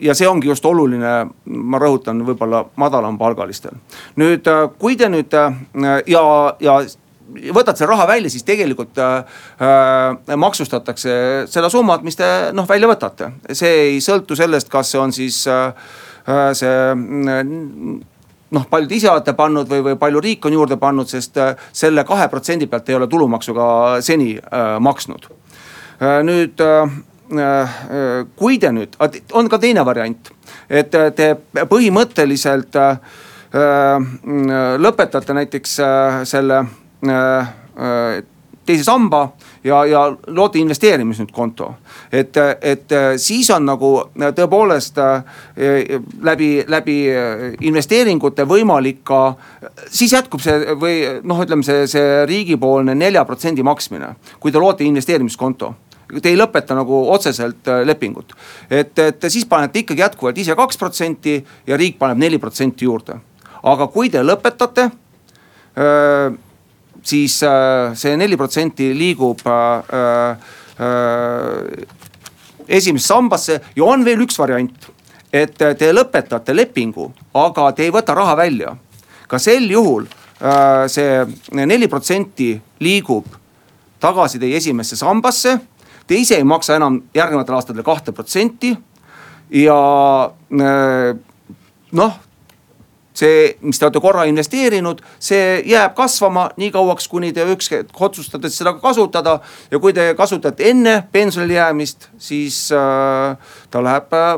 ja 0.00 0.14
see 0.16 0.28
ongi 0.28 0.48
just 0.48 0.64
oluline, 0.64 1.10
ma 1.44 1.80
rõhutan, 1.80 2.22
võib-olla 2.24 2.62
madalampalgalistel. 2.80 3.74
nüüd, 4.16 4.46
äh, 4.48 4.62
kui 4.78 4.96
te 4.96 5.10
nüüd 5.12 5.34
äh, 5.36 5.58
ja, 6.08 6.22
ja 6.60 6.78
võtad 7.52 7.76
selle 7.76 7.90
raha 7.92 8.06
välja, 8.08 8.30
siis 8.30 8.46
tegelikult 8.46 8.98
äh, 8.98 9.40
maksustatakse 10.36 11.16
seda 11.50 11.70
summat, 11.72 12.04
mis 12.06 12.16
te 12.16 12.28
noh 12.56 12.68
välja 12.68 12.88
võtate. 12.88 13.32
see 13.52 13.72
ei 13.90 14.00
sõltu 14.00 14.36
sellest, 14.36 14.70
kas 14.72 14.94
see 14.94 15.00
on 15.00 15.12
siis 15.12 15.42
äh, 15.50 15.74
see 16.56 16.94
noh, 18.50 18.64
palju 18.70 18.88
te 18.88 18.94
ise 18.94 19.10
olete 19.10 19.34
pannud 19.36 19.68
või, 19.68 19.82
või 19.90 19.98
palju 19.98 20.22
riik 20.22 20.46
on 20.46 20.56
juurde 20.56 20.78
pannud, 20.80 21.10
sest 21.10 21.36
äh, 21.42 21.68
selle 21.72 22.06
kahe 22.08 22.28
protsendi 22.32 22.70
pealt 22.70 22.88
ei 22.88 22.98
ole 22.98 23.10
tulumaksu 23.10 23.54
ka 23.56 23.68
seni 24.00 24.36
äh, 24.38 24.78
maksnud 24.80 25.28
äh,. 26.00 26.22
nüüd 26.24 26.62
äh, 26.62 26.86
Äh, 26.86 27.15
kui 28.36 28.58
te 28.62 28.72
nüüd, 28.72 28.96
on 29.32 29.48
ka 29.50 29.58
teine 29.58 29.84
variant, 29.86 30.30
et 30.70 30.90
te 30.90 31.28
põhimõtteliselt 31.66 32.78
äh, 32.78 32.98
lõpetate 34.82 35.36
näiteks 35.36 35.78
äh, 35.82 36.22
selle 36.28 36.64
teise 38.66 38.84
samba 38.84 39.28
ja, 39.64 39.84
ja 39.86 40.16
loote 40.26 40.58
investeerimiskonto. 40.58 41.74
et, 42.12 42.36
et 42.60 42.94
siis 43.16 43.50
on 43.50 43.66
nagu 43.66 43.90
tõepoolest 44.16 44.98
läbi, 46.22 46.50
läbi 46.66 46.96
investeeringute 47.60 48.46
võimalik 48.48 49.04
ka, 49.04 49.22
siis 49.90 50.16
jätkub 50.16 50.42
see 50.42 50.74
või 50.80 50.98
noh, 51.22 51.42
ütleme 51.44 51.66
see, 51.66 51.86
see 51.90 52.24
riigipoolne 52.26 52.94
nelja 52.94 53.24
protsendi 53.24 53.62
maksmine, 53.62 54.14
kui 54.40 54.52
te 54.52 54.62
loote 54.62 54.84
investeerimiskonto 54.84 55.74
te 56.06 56.30
ei 56.30 56.38
lõpeta 56.38 56.76
nagu 56.76 57.00
otseselt 57.12 57.68
äh, 57.70 57.82
lepingut. 57.86 58.34
et, 58.70 58.98
et 58.98 59.28
siis 59.28 59.46
panete 59.48 59.82
ikkagi 59.82 60.04
jätkuvalt 60.04 60.38
ise 60.38 60.54
kaks 60.58 60.78
protsenti 60.78 61.36
ja 61.66 61.76
riik 61.76 61.98
paneb 61.98 62.20
neli 62.22 62.38
protsenti 62.38 62.84
juurde. 62.84 63.18
aga 63.62 63.86
kui 63.90 64.10
te 64.10 64.22
lõpetate, 64.22 64.90
äh, 65.76 66.28
siis 67.02 67.40
äh, 67.42 67.94
see 67.94 68.16
neli 68.16 68.36
protsenti 68.36 68.92
liigub 68.94 69.42
esimesse 72.68 73.06
sambasse 73.06 73.60
ja 73.76 73.84
on 73.84 74.04
veel 74.04 74.20
üks 74.26 74.36
variant, 74.38 74.90
et 75.32 75.56
te 75.56 75.88
lõpetate 75.92 76.54
lepingu, 76.54 77.08
aga 77.34 77.70
te 77.72 77.86
ei 77.86 77.94
võta 77.94 78.14
raha 78.14 78.36
välja. 78.36 78.76
ka 79.26 79.38
sel 79.38 79.70
juhul 79.70 80.06
see 80.92 81.64
neli 81.66 81.88
protsenti 81.88 82.50
liigub 82.84 83.24
tagasi 83.98 84.38
teie 84.38 84.56
esimesse 84.60 84.96
sambasse 84.96 85.56
Te 86.06 86.14
ise 86.14 86.36
ei 86.38 86.44
maksa 86.44 86.76
enam 86.76 87.00
järgnevatel 87.14 87.54
aastatel 87.54 87.82
kahte 87.82 88.12
protsenti. 88.12 88.76
ja 89.50 89.80
äh, 90.60 91.18
noh, 91.92 92.14
see, 93.16 93.56
mis 93.60 93.78
te 93.78 93.86
olete 93.86 94.02
korra 94.02 94.24
investeerinud, 94.28 95.00
see 95.22 95.60
jääb 95.70 95.94
kasvama 95.96 96.48
nii 96.60 96.70
kauaks, 96.74 97.08
kuni 97.08 97.32
te 97.36 97.46
üks 97.52 97.70
hetk 97.72 98.02
otsustate 98.08 98.50
seda 98.52 98.76
kasutada. 98.80 99.38
ja 99.70 99.78
kui 99.78 99.94
te 99.96 100.12
kasutate 100.18 100.70
enne 100.70 101.02
pensionile 101.12 101.54
jäämist, 101.54 102.10
siis 102.18 102.68
äh, 102.72 103.36
ta 103.70 103.82
läheb 103.82 104.12
äh, 104.12 104.36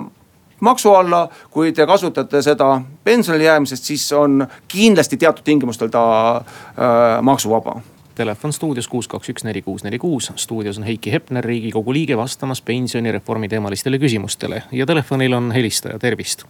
maksu 0.61 0.95
alla. 0.95 1.29
kui 1.51 1.73
te 1.73 1.87
kasutate 1.87 2.43
seda 2.43 2.81
pensionile 3.05 3.45
jäämisest, 3.45 3.85
siis 3.85 4.13
on 4.13 4.47
kindlasti 4.69 5.17
teatud 5.17 5.45
tingimustel 5.45 5.89
ta 5.89 6.37
äh, 6.37 7.23
maksuvaba 7.23 7.81
Telefon 8.19 8.53
stuudios 8.53 8.89
kuus, 8.91 9.07
kaks, 9.09 9.29
üks, 9.31 9.45
neli, 9.47 9.61
kuus, 9.63 9.85
neli, 9.87 9.99
kuus. 9.99 10.33
stuudios 10.35 10.79
on 10.79 10.85
Heiki 10.85 11.13
Hepner, 11.13 11.45
riigikogu 11.45 11.93
liige, 11.93 12.17
vastamas 12.19 12.59
pensionireformi 12.63 13.49
teemalistele 13.49 13.99
küsimustele 14.03 14.63
ja 14.73 14.87
telefonil 14.87 15.33
on 15.33 15.53
helistaja, 15.55 15.99
tervist. 15.99 16.43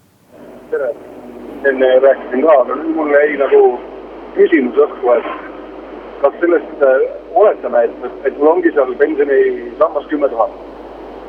tere, 0.70 0.88
enne 1.68 1.90
rääkisin 2.00 2.46
ka, 2.46 2.54
aga 2.62 2.76
nüüd 2.78 2.94
mul 2.96 3.12
jäi 3.12 3.34
nagu 3.42 3.60
küsimus 4.36 4.80
õhku, 4.84 5.10
et 5.18 5.28
kas 6.22 6.38
sellest 6.40 6.84
äh, 6.88 7.04
oletame, 7.34 7.82
et, 7.84 8.06
et 8.30 8.38
mul 8.38 8.48
ongi 8.54 8.72
seal 8.72 8.94
pensionisammas 9.02 10.06
kümme 10.08 10.28
tuhat. 10.32 10.54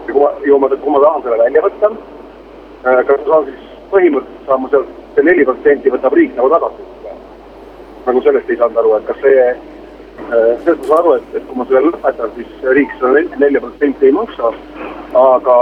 ja 0.07 0.13
kui 0.13 0.23
ma, 0.23 0.29
ju 0.47 0.59
ma, 0.59 0.69
kui 0.69 0.93
ma 0.93 1.01
tahan 1.03 1.25
selle 1.25 1.41
välja 1.41 1.65
võtta 1.65 1.89
äh,, 1.91 3.01
kas 3.09 3.25
ma 3.25 3.33
saan 3.33 3.49
siis 3.49 3.65
põhimõtteliselt 3.91 4.47
saan 4.47 4.63
ma 4.63 4.71
sealt 4.71 4.95
see 5.17 5.27
neli 5.27 5.49
protsenti 5.51 5.91
võtab 5.97 6.15
riik 6.15 6.31
nagu 6.39 6.53
tagasi. 6.55 6.87
nagu 8.07 8.23
sellest 8.29 8.55
ei 8.55 8.61
saanud 8.63 8.81
aru, 8.85 8.95
et 9.01 9.11
kas 9.11 9.21
see 9.25 9.43
Äh, 10.29 10.57
sellest 10.63 10.81
ma 10.81 10.95
saan 10.95 10.99
aru, 10.99 11.13
et, 11.17 11.35
et 11.39 11.45
kui 11.47 11.57
ma 11.57 11.65
selle 11.69 11.89
lõpetan, 11.89 12.33
siis 12.35 12.69
riik 12.77 12.91
seda 12.99 13.23
nelja 13.41 13.63
protsenti 13.63 14.09
ei 14.09 14.15
maksa. 14.15 14.53
aga 15.19 15.57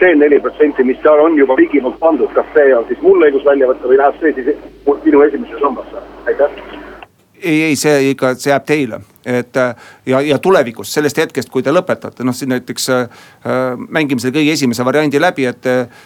see 0.00 0.14
neli 0.16 0.40
protsenti, 0.40 0.86
mis 0.88 1.00
seal 1.02 1.20
on 1.20 1.36
juba 1.36 1.58
riigi 1.58 1.82
poolt 1.84 1.98
pandud, 2.00 2.32
kas 2.38 2.48
see 2.54 2.74
on 2.74 2.86
siis 2.88 3.00
mul 3.04 3.28
õigus 3.28 3.44
välja 3.44 3.68
võtta 3.68 3.90
või 3.90 4.00
läheb 4.00 4.20
see 4.22 4.34
siis 4.38 4.52
minu 5.04 5.24
esimesse 5.26 5.64
sambasse, 5.64 6.04
aitäh 6.30 6.77
ei, 7.42 7.62
ei 7.62 7.76
see 7.76 8.10
ikka, 8.12 8.32
see 8.38 8.50
jääb 8.52 8.64
teile, 8.68 9.00
et 9.28 9.56
ja, 10.06 10.20
ja 10.24 10.38
tulevikus 10.42 10.92
sellest 10.94 11.18
hetkest, 11.20 11.50
kui 11.52 11.62
te 11.64 11.72
lõpetate, 11.74 12.24
noh 12.26 12.36
siin 12.36 12.52
näiteks 12.54 12.88
äh, 12.94 13.28
mängime 13.88 14.22
selle 14.22 14.36
kõige 14.38 14.54
esimese 14.56 14.86
variandi 14.86 15.20
läbi, 15.20 15.46
et 15.50 15.68
äh, 15.70 16.00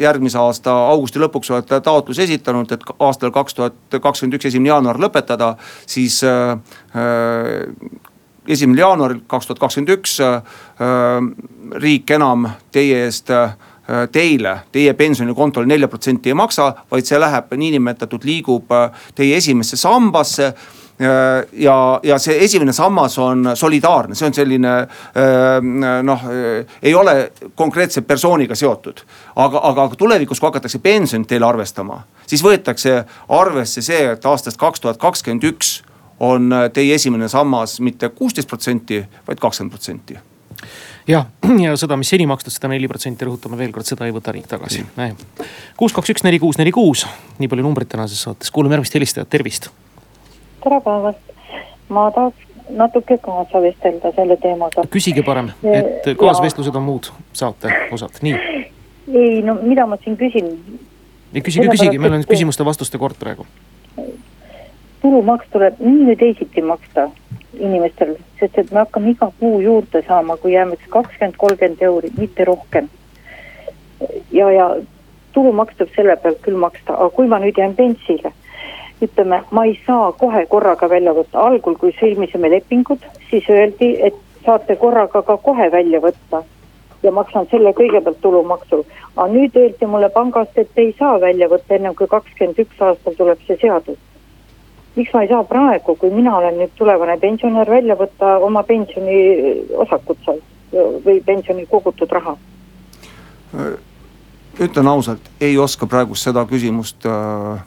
järgmise 0.00 0.40
aasta 0.40 0.74
augusti 0.90 1.22
lõpuks 1.22 1.52
olete 1.54 1.80
taotluse 1.84 2.26
esitanud, 2.28 2.72
et 2.74 2.84
aastal 2.98 3.32
kaks 3.34 3.58
tuhat 3.58 3.98
kakskümmend 4.02 4.38
üks, 4.38 4.50
esimene 4.50 4.72
jaanuar 4.74 5.00
lõpetada, 5.00 5.54
siis 5.86 6.20
äh, 6.26 6.56
esimesel 8.48 8.84
jaanuaril 8.84 9.24
kaks 9.28 9.48
tuhat 9.48 9.60
kakskümmend 9.60 9.92
üks 9.98 10.14
riik 11.82 12.10
enam 12.16 12.46
teie 12.72 13.04
eest 13.04 13.28
teile, 14.12 14.58
teie 14.72 14.92
pensionikontole 14.94 15.66
nelja 15.66 15.88
protsenti 15.88 16.28
ei 16.28 16.36
maksa, 16.36 16.72
vaid 16.90 17.08
see 17.08 17.20
läheb 17.20 17.54
niinimetatud, 17.56 18.24
liigub 18.28 18.74
teie 19.16 19.36
esimesse 19.36 19.78
sambasse 19.80 20.52
ja, 21.52 22.00
ja 22.02 22.18
see 22.18 22.38
esimene 22.44 22.72
sammas 22.72 23.18
on 23.22 23.52
solidaarne, 23.54 24.14
see 24.18 24.28
on 24.28 24.34
selline 24.34 24.74
noh, 26.02 26.24
ei 26.82 26.94
ole 26.94 27.32
konkreetse 27.54 28.02
persooniga 28.02 28.54
seotud. 28.58 29.00
aga, 29.36 29.60
aga 29.70 29.88
tulevikus, 29.98 30.40
kui 30.40 30.48
hakatakse 30.50 30.78
pensionit 30.78 31.28
teile 31.28 31.46
arvestama, 31.46 32.02
siis 32.26 32.42
võetakse 32.44 33.04
arvesse 33.28 33.82
see, 33.82 34.04
et 34.12 34.26
aastast 34.26 34.58
kaks 34.58 34.80
tuhat 34.80 34.98
kakskümmend 34.98 35.46
üks 35.52 35.78
on 36.20 36.50
teie 36.74 36.94
esimene 36.94 37.28
sammas 37.28 37.78
mitte 37.80 38.08
kuusteist 38.08 38.48
protsenti, 38.48 39.04
vaid 39.26 39.38
kakskümmend 39.38 39.72
protsenti 39.72 40.18
jah, 41.08 41.26
ja 41.64 41.76
seda, 41.80 41.96
mis 41.96 42.10
seni 42.12 42.26
makstud, 42.28 42.54
seda 42.54 42.70
neli 42.72 42.88
protsenti, 42.90 43.26
rõhutame 43.26 43.58
veel 43.58 43.72
kord, 43.74 43.88
seda 43.88 44.08
ei 44.08 44.14
võta 44.14 44.34
riik 44.34 44.48
tagasi. 44.50 44.84
kuus, 45.78 45.94
kaks, 45.96 46.12
üks, 46.14 46.24
neli, 46.26 46.40
kuus, 46.42 46.58
neli, 46.60 46.72
kuus, 46.74 47.06
nii 47.38 47.50
palju 47.50 47.64
numbrit 47.66 47.90
tänases 47.92 48.20
saates, 48.26 48.52
kuulame 48.54 48.76
järgmist 48.76 48.98
helistajat, 48.98 49.30
tervist. 49.32 49.70
tere 50.64 50.80
päevast, 50.84 51.32
ma 51.88 52.08
tahaks 52.14 52.44
natuke 52.68 53.16
kaasa 53.24 53.62
vestelda 53.64 54.12
selle 54.16 54.36
teemaga. 54.42 54.84
küsige 54.92 55.24
parem, 55.24 55.52
et 55.64 56.12
kaasvestlused 56.20 56.76
on 56.76 56.84
muud 56.84 57.10
saate 57.32 57.72
osad, 57.94 58.20
nii. 58.22 58.66
ei 59.14 59.40
no 59.42 59.56
mida 59.62 59.88
ma 59.88 59.96
siin 60.04 60.18
küsin. 60.20 60.52
ei 61.32 61.44
küsige, 61.44 61.70
küsige, 61.72 61.96
meil 61.98 62.20
on 62.20 62.28
küsimuste-vastuste 62.28 63.00
kord 63.00 63.16
praegu 63.20 63.48
tulumaks 65.02 65.46
tuleb 65.52 65.80
nii 65.80 66.06
või 66.10 66.16
teisiti 66.18 66.62
maksta 66.62 67.08
inimestel, 67.58 68.14
sest 68.40 68.58
et 68.58 68.70
me 68.72 68.82
hakkame 68.82 69.12
iga 69.14 69.30
kuu 69.40 69.60
juurde 69.60 70.02
saama, 70.06 70.36
kui 70.36 70.52
jääme 70.52 70.78
üks 70.78 70.90
kakskümmend, 70.90 71.36
kolmkümmend 71.38 71.82
euri, 71.82 72.10
mitte 72.18 72.44
rohkem. 72.44 72.88
ja, 74.32 74.50
ja 74.52 74.68
tulumaks 75.32 75.76
tuleb 75.76 75.94
selle 75.94 76.16
pealt 76.16 76.42
küll 76.42 76.58
maksta, 76.58 76.94
aga 76.94 77.10
kui 77.10 77.26
ma 77.26 77.38
nüüd 77.42 77.58
jään 77.58 77.74
pentsile, 77.78 78.32
ütleme, 79.02 79.42
ma 79.50 79.64
ei 79.64 79.78
saa 79.86 80.12
kohe 80.12 80.46
korraga 80.46 80.90
välja 80.90 81.14
võtta, 81.14 81.40
algul, 81.46 81.74
kui 81.78 81.94
sõlmisime 82.00 82.50
lepingud, 82.50 83.04
siis 83.30 83.50
öeldi, 83.50 83.94
et 84.02 84.18
saate 84.44 84.76
korraga 84.76 85.22
ka 85.22 85.36
kohe 85.36 85.70
välja 85.72 86.00
võtta 86.02 86.42
ja 87.02 87.12
maksan 87.14 87.46
selle 87.50 87.70
kõigepealt 87.78 88.18
tulumaksu. 88.22 88.84
aga 89.16 89.26
nüüd 89.32 89.56
öeldi 89.56 89.86
mulle 89.86 90.08
pangast, 90.10 90.58
et 90.58 90.70
ei 90.76 90.94
saa 90.98 91.20
välja 91.20 91.48
võtta 91.48 91.74
ennem 91.74 91.94
kui 91.94 92.06
kakskümmend 92.06 92.58
üks 92.58 92.82
aastal 92.82 93.14
tuleb 93.14 93.42
see 93.46 93.58
seadus 93.60 93.98
miks 94.96 95.12
ma 95.14 95.22
ei 95.22 95.28
saa 95.28 95.44
praegu, 95.44 95.96
kui 95.96 96.10
mina 96.10 96.36
olen 96.36 96.58
nüüd 96.58 96.76
tulevane 96.78 97.18
pensionär, 97.20 97.70
välja 97.70 97.96
võtta 97.98 98.36
oma 98.44 98.62
pensioniosakut 98.66 100.24
sealt 100.24 100.46
või 101.04 101.20
pensioni 101.24 101.66
kogutud 101.66 102.10
raha? 102.12 102.36
ütlen 104.60 104.88
ausalt, 104.90 105.30
ei 105.40 105.58
oska 105.58 105.86
praegu 105.86 106.14
seda 106.18 106.42
küsimust 106.44 107.06
äh, 107.06 107.60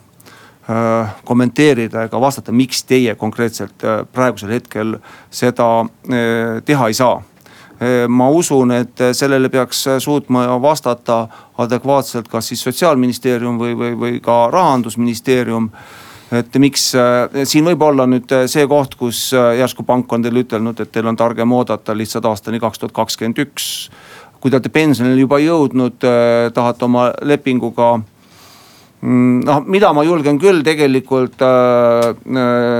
äh, 0.69 1.13
kommenteerida 1.25 2.03
ega 2.05 2.21
vastata, 2.21 2.51
miks 2.51 2.84
teie 2.86 3.15
konkreetselt 3.15 3.84
äh, 3.84 4.03
praegusel 4.13 4.51
hetkel 4.53 4.97
seda 5.31 5.69
äh, 5.81 6.60
teha 6.65 6.88
ei 6.91 6.93
saa 6.93 7.15
äh, 7.17 8.05
ma 8.07 8.29
usun, 8.29 8.75
et 8.75 9.01
sellele 9.17 9.49
peaks 9.49 9.88
suutma 10.03 10.45
vastata 10.62 11.23
adekvaatselt 11.57 12.27
kas 12.29 12.51
siis 12.51 12.62
sotsiaalministeerium 12.67 13.57
või, 13.57 13.73
või, 13.79 13.97
või 14.03 14.21
ka 14.21 14.43
rahandusministeerium 14.53 15.71
äh, 15.71 16.00
et 16.31 16.55
miks, 16.63 16.91
äh, 16.95 17.43
siin 17.47 17.67
võib 17.67 17.83
olla 17.83 18.07
nüüd 18.09 18.31
äh, 18.35 18.45
see 18.51 18.63
koht, 18.71 18.95
kus 18.99 19.29
äh, 19.35 19.57
järsku 19.59 19.83
pank 19.87 20.11
on 20.13 20.23
teile 20.23 20.45
ütelnud, 20.45 20.79
et 20.79 20.91
teil 20.93 21.09
on 21.11 21.19
targem 21.19 21.51
oodata 21.51 21.95
lihtsalt 21.97 22.27
aastani 22.29 22.61
kaks 22.63 22.79
tuhat 22.79 22.95
kakskümmend 22.95 23.41
üks. 23.43 23.89
kui 24.41 24.49
te 24.49 24.57
olete 24.57 24.71
pensionile 24.73 25.21
juba 25.21 25.37
jõudnud, 25.37 26.01
tahate 26.53 26.85
oma 26.87 27.11
lepinguga 27.21 27.91
mm, 27.99 29.43
noh, 29.45 29.59
mida 29.69 29.91
ma 29.93 30.01
julgen 30.07 30.39
küll 30.41 30.63
tegelikult 30.65 31.43
äh, 31.45 32.07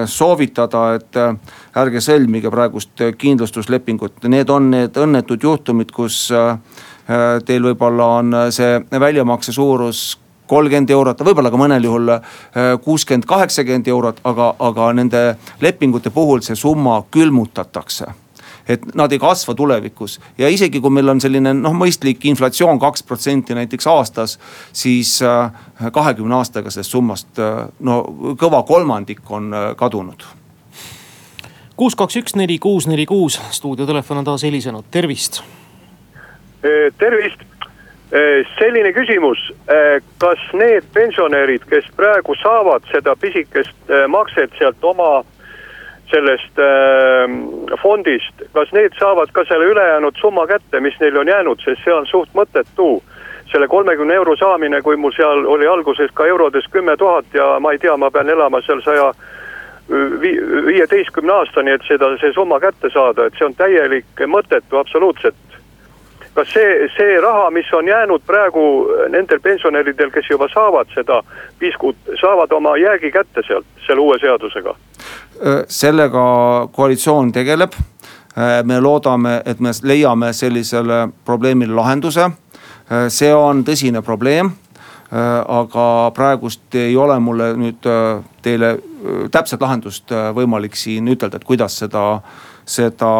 soovitada, 0.10 0.86
et 0.98 1.22
ärge 1.78 2.02
sõlmige 2.02 2.50
praegust 2.50 3.04
kindlustuslepingut, 3.18 4.24
need 4.32 4.50
on 4.50 4.72
need 4.74 4.98
õnnetud 4.98 5.44
juhtumid, 5.44 5.94
kus 5.94 6.24
äh, 6.34 6.56
teil 7.46 7.70
võib-olla 7.70 8.10
on 8.22 8.36
see 8.56 8.80
väljamakse 8.90 9.54
suurus 9.54 10.16
kolmkümmend 10.52 10.92
eurot, 10.92 11.22
võib-olla 11.26 11.52
ka 11.52 11.60
mõnel 11.60 11.86
juhul 11.88 12.16
äh, 12.16 12.26
kuuskümmend, 12.84 13.28
kaheksakümmend 13.30 13.88
eurot, 13.92 14.20
aga, 14.28 14.52
aga 14.60 14.90
nende 14.98 15.22
lepingute 15.64 16.12
puhul 16.14 16.44
see 16.46 16.60
summa 16.60 17.02
külmutatakse. 17.12 18.12
Et 18.70 18.84
nad 18.96 19.12
ei 19.12 19.20
kasva 19.20 19.56
tulevikus. 19.58 20.20
Ja 20.38 20.48
isegi 20.52 20.80
kui 20.80 20.94
meil 20.94 21.10
on 21.10 21.20
selline 21.24 21.54
noh, 21.58 21.74
mõistlik 21.76 22.24
inflatsioon 22.30 22.80
kaks 22.80 23.04
protsenti 23.04 23.58
näiteks 23.58 23.88
aastas, 23.90 24.38
siis 24.74 25.18
äh, 25.26 25.50
kahekümne 25.94 26.38
aastaga 26.38 26.74
sellest 26.74 26.94
summast 26.94 27.42
äh, 27.42 27.64
no 27.80 28.02
kõva 28.40 28.62
kolmandik 28.68 29.26
on 29.32 29.50
kadunud. 29.78 30.28
kuus, 31.76 31.96
kaks, 31.98 32.20
üks, 32.20 32.36
neli, 32.38 32.60
kuus, 32.62 32.86
neli, 32.88 33.08
kuus, 33.10 33.40
stuudiotelefon 33.56 34.22
on 34.22 34.28
taas 34.28 34.44
helisenud, 34.46 34.86
tervist. 34.94 35.42
tervist 37.02 37.42
selline 38.60 38.92
küsimus, 38.92 39.40
eh, 39.72 40.02
kas 40.20 40.40
need 40.54 40.84
pensionärid, 40.94 41.64
kes 41.70 41.86
praegu 41.96 42.36
saavad 42.36 42.84
seda 42.92 43.16
pisikest 43.16 43.90
eh, 43.90 44.08
makset 44.08 44.52
sealt 44.60 44.84
oma 44.84 45.24
sellest 46.12 46.60
fondist, 47.80 48.42
kas 48.52 48.72
need 48.76 48.92
saavad 49.00 49.32
ka 49.32 49.46
selle 49.48 49.70
ülejäänud 49.72 50.18
summa 50.20 50.44
kätte, 50.48 50.82
mis 50.84 50.98
neil 51.00 51.16
on 51.18 51.28
jäänud, 51.28 51.62
sest 51.64 51.86
see 51.86 51.94
on 51.94 52.08
suht 52.08 52.34
mõttetu. 52.36 53.02
selle 53.52 53.68
kolmekümne 53.68 54.14
euro 54.14 54.36
saamine, 54.36 54.82
kui 54.82 54.96
mul 54.96 55.12
seal 55.12 55.46
oli 55.46 55.68
alguses 55.68 56.12
ka 56.14 56.26
eurodes 56.26 56.68
kümme 56.72 56.98
tuhat 56.98 57.26
ja 57.34 57.60
ma 57.60 57.72
ei 57.72 57.80
tea, 57.80 57.98
ma 57.98 58.12
pean 58.12 58.30
elama 58.30 58.62
seal 58.62 58.82
saja 58.82 59.14
viieteistkümne 60.66 61.34
aastani, 61.34 61.72
et 61.72 61.84
seda, 61.88 62.14
see 62.18 62.32
summa 62.34 62.60
kätte 62.60 62.90
saada, 62.94 63.26
et 63.26 63.36
see 63.38 63.46
on 63.46 63.56
täielik 63.56 64.24
mõttetu 64.28 64.80
absoluutselt 64.80 65.51
kas 66.34 66.54
see, 66.54 66.88
see 66.96 67.20
raha, 67.22 67.50
mis 67.52 67.74
on 67.74 67.88
jäänud 67.88 68.24
praegu 68.28 68.64
nendel 69.10 69.40
pensionäridel, 69.40 70.12
kes 70.12 70.30
juba 70.30 70.48
saavad 70.54 70.88
seda 70.96 71.22
piskut, 71.60 71.98
saavad 72.22 72.52
oma 72.52 72.78
jäägi 72.78 73.12
kätte 73.12 73.44
sealt 73.48 73.66
selle 73.88 74.02
uue 74.02 74.20
seadusega? 74.20 74.76
sellega 75.68 76.24
koalitsioon 76.72 77.32
tegeleb. 77.32 77.72
me 78.64 78.80
loodame, 78.80 79.42
et 79.46 79.60
me 79.60 79.70
leiame 79.84 80.34
sellisele 80.34 81.08
probleemile 81.26 81.74
lahenduse. 81.76 82.32
see 83.08 83.34
on 83.34 83.64
tõsine 83.64 84.02
probleem 84.02 84.52
aga 85.48 86.12
praegust 86.16 86.76
ei 86.76 86.96
ole 86.98 87.20
mulle 87.20 87.52
nüüd 87.60 87.88
teile 88.42 88.78
täpset 89.32 89.62
lahendust 89.62 90.12
võimalik 90.36 90.76
siin 90.76 91.08
ütelda, 91.12 91.36
et 91.36 91.44
kuidas 91.44 91.76
seda, 91.78 92.22
seda 92.66 93.12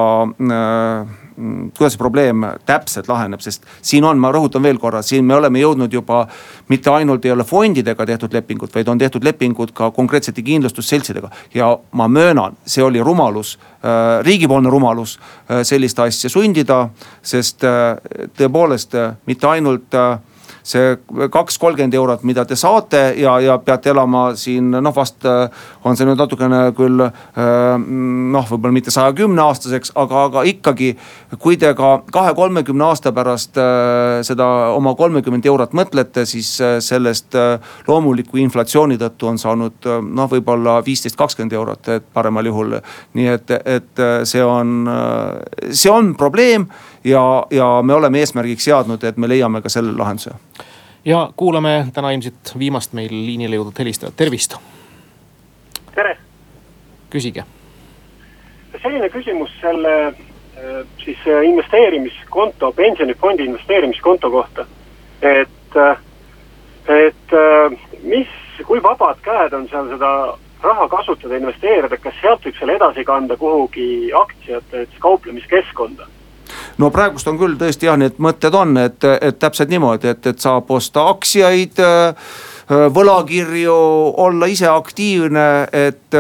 kuidas 1.36 1.96
see 1.96 2.02
probleem 2.02 2.46
täpselt 2.66 3.08
laheneb, 3.10 3.42
sest 3.44 3.66
siin 3.82 4.06
on, 4.08 4.20
ma 4.20 4.32
rõhutan 4.34 4.64
veel 4.64 4.80
korra, 4.82 5.02
siin 5.06 5.26
me 5.26 5.36
oleme 5.36 5.62
jõudnud 5.62 5.94
juba. 5.94 6.28
mitte 6.70 6.90
ainult 6.90 7.26
ei 7.26 7.32
ole 7.32 7.44
fondidega 7.44 8.06
tehtud 8.06 8.34
lepingud, 8.34 8.70
vaid 8.76 8.88
on 8.88 8.98
tehtud 8.98 9.24
lepingud 9.24 9.72
ka 9.74 9.92
konkreetsete 9.92 10.42
kindlustusseltsidega. 10.42 11.30
ja 11.54 11.78
ma 11.92 12.08
möönan, 12.08 12.58
see 12.66 12.84
oli 12.84 13.00
rumalus 13.00 13.60
äh,, 13.84 14.24
riigipoolne 14.24 14.70
rumalus 14.70 15.20
äh, 15.20 15.64
sellist 15.64 16.00
asja 16.00 16.30
sundida, 16.30 16.90
sest 17.22 17.64
äh, 17.64 17.98
tõepoolest 18.38 18.96
mitte 19.26 19.48
ainult 19.48 19.94
see 20.64 20.96
kaks, 21.32 21.58
kolmkümmend 21.62 21.96
eurot, 21.98 22.24
mida 22.28 22.46
te 22.46 22.56
saate 22.60 23.02
ja, 23.18 23.38
ja 23.42 23.58
peate 23.66 23.92
elama 23.92 24.32
siin 24.40 24.72
noh, 24.72 24.94
vast 24.96 25.26
äh, 25.26 25.50
on 25.88 25.98
see 25.98 26.08
nüüd 26.08 26.20
natukene 26.22 26.62
küll 26.78 27.02
äh, 27.06 27.14
noh, 27.82 28.48
võib-olla 28.50 28.76
mitte 28.76 28.94
saja 28.94 29.14
kümne 29.18 29.44
aastaseks, 29.46 29.94
aga, 30.00 30.26
aga 30.30 30.46
ikkagi. 30.50 30.94
kui 31.42 31.58
te 31.58 31.74
ka 31.78 31.92
kahe-kolmekümne 32.12 32.86
aasta 32.92 33.14
pärast 33.16 33.58
äh, 33.62 34.22
seda 34.28 34.48
oma 34.76 34.94
kolmekümmend 35.00 35.46
eurot 35.50 35.74
mõtlete, 35.78 36.26
siis 36.30 36.54
sellest 36.84 37.36
loomuliku 37.88 38.38
inflatsiooni 38.42 39.00
tõttu 39.02 39.30
on 39.32 39.40
saanud 39.42 39.90
noh, 40.02 40.30
võib-olla 40.32 40.80
viisteist, 40.86 41.18
kakskümmend 41.20 41.56
eurot, 41.58 41.90
et 41.96 42.08
paremal 42.14 42.46
juhul. 42.46 42.78
nii 43.18 43.28
et, 43.28 43.52
et 43.66 44.02
see 44.28 44.44
on, 44.46 44.86
see 45.72 45.92
on 45.92 46.14
probleem 46.18 46.68
ja, 47.04 47.46
ja 47.52 47.82
me 47.82 47.94
oleme 47.94 48.20
eesmärgiks 48.20 48.64
seadnud, 48.64 49.04
et 49.04 49.18
me 49.18 49.30
leiame 49.30 49.62
ka 49.62 49.70
selle 49.70 49.94
lahenduse. 49.98 50.32
ja 51.06 51.30
kuulame 51.36 51.88
täna 51.94 52.12
ilmselt 52.12 52.54
viimast 52.60 52.94
meil 52.94 53.12
liinile 53.12 53.56
jõudnud 53.56 53.80
helistajat, 53.80 54.16
tervist. 54.16 54.56
tere. 55.96 56.18
küsige. 57.10 57.44
selline 58.82 59.10
küsimus 59.10 59.50
selle 59.62 59.96
äh, 60.08 60.14
siis 61.04 61.18
äh, 61.28 61.44
investeerimiskonto, 61.46 62.72
pensionifondi 62.72 63.44
investeerimiskonto 63.44 64.32
kohta. 64.32 64.66
et, 65.22 65.76
äh, 65.76 65.98
et 66.88 67.36
mis, 68.04 68.28
kui 68.66 68.84
vabad 68.84 69.18
käed 69.22 69.54
on 69.54 69.68
seal 69.70 69.90
seda 69.90 70.38
raha 70.62 70.88
kasutada, 70.88 71.38
investeerida, 71.38 71.98
kas 71.98 72.14
sealt 72.22 72.46
võib 72.46 72.58
selle 72.60 72.76
edasi 72.78 73.06
kanda 73.06 73.38
kuhugi 73.38 74.12
aktsiate 74.14 74.88
kauplemiskeskkonda? 75.00 76.08
No 76.82 76.90
praegust 76.94 77.30
on 77.30 77.38
küll 77.40 77.60
tõesti 77.60 77.90
jah, 77.90 78.00
need 78.00 78.18
mõtted 78.22 78.56
on, 78.58 78.74
et, 78.82 79.06
et 79.22 79.38
täpselt 79.40 79.70
niimoodi, 79.72 80.16
et, 80.16 80.32
et 80.34 80.42
saab 80.42 80.72
osta 80.74 81.06
aktsiaid 81.12 81.82
äh, 81.86 82.34
võlakirju, 82.72 83.78
olla 84.26 84.48
ise 84.48 84.70
aktiivne, 84.72 85.48
et 85.76 86.16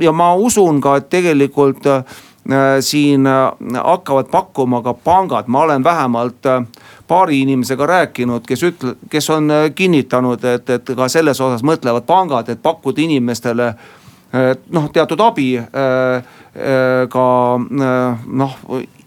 ja 0.00 0.12
ma 0.16 0.32
usun 0.40 0.80
ka, 0.80 0.96
et 0.96 1.10
tegelikult 1.12 1.88
siin 2.80 3.28
hakkavad 3.28 4.30
pakkuma 4.32 4.80
ka 4.82 4.94
pangad, 4.94 5.50
ma 5.52 5.66
olen 5.66 5.84
vähemalt 5.84 6.48
paari 7.08 7.42
inimesega 7.44 7.86
rääkinud, 7.86 8.46
kes 8.48 8.64
ütle-, 8.66 8.94
kes 9.10 9.30
on 9.30 9.50
kinnitanud, 9.74 10.44
et, 10.44 10.70
et 10.70 10.94
ka 10.96 11.08
selles 11.12 11.40
osas 11.40 11.62
mõtlevad 11.62 12.06
pangad, 12.08 12.48
et 12.48 12.62
pakkuda 12.62 13.04
inimestele 13.04 13.68
noh, 14.72 14.88
teatud 14.92 15.20
abi 15.20 15.52
ka 17.12 17.28
noh 17.60 18.58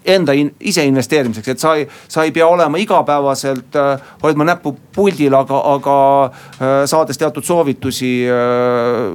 enda 0.06 0.36
in, 0.38 0.52
ise 0.60 0.86
investeerimiseks, 0.86 1.48
et 1.54 1.62
sa 1.62 1.76
ei, 1.80 1.88
sa 2.08 2.26
ei 2.26 2.34
pea 2.36 2.48
olema 2.48 2.80
igapäevaselt 2.82 3.78
äh, 3.80 4.06
hoidma 4.24 4.48
näppu 4.52 4.76
puldil, 4.96 5.34
aga, 5.38 5.62
aga 5.76 5.98
äh, 6.26 6.76
saades 6.90 7.20
teatud 7.22 7.46
soovitusi 7.46 8.14
äh,. 8.30 9.10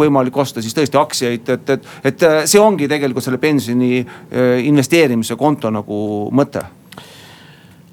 võimalik 0.00 0.36
osta 0.36 0.62
siis 0.62 0.74
tõesti 0.76 0.98
aktsiaid, 1.00 1.48
et, 1.54 1.70
et, 1.76 1.88
et 2.10 2.26
see 2.48 2.60
ongi 2.60 2.88
tegelikult 2.90 3.24
selle 3.24 3.40
pensioni 3.42 4.00
äh, 4.00 4.60
investeerimise 4.66 5.36
konto 5.40 5.70
nagu 5.72 6.02
mõte 6.34 6.64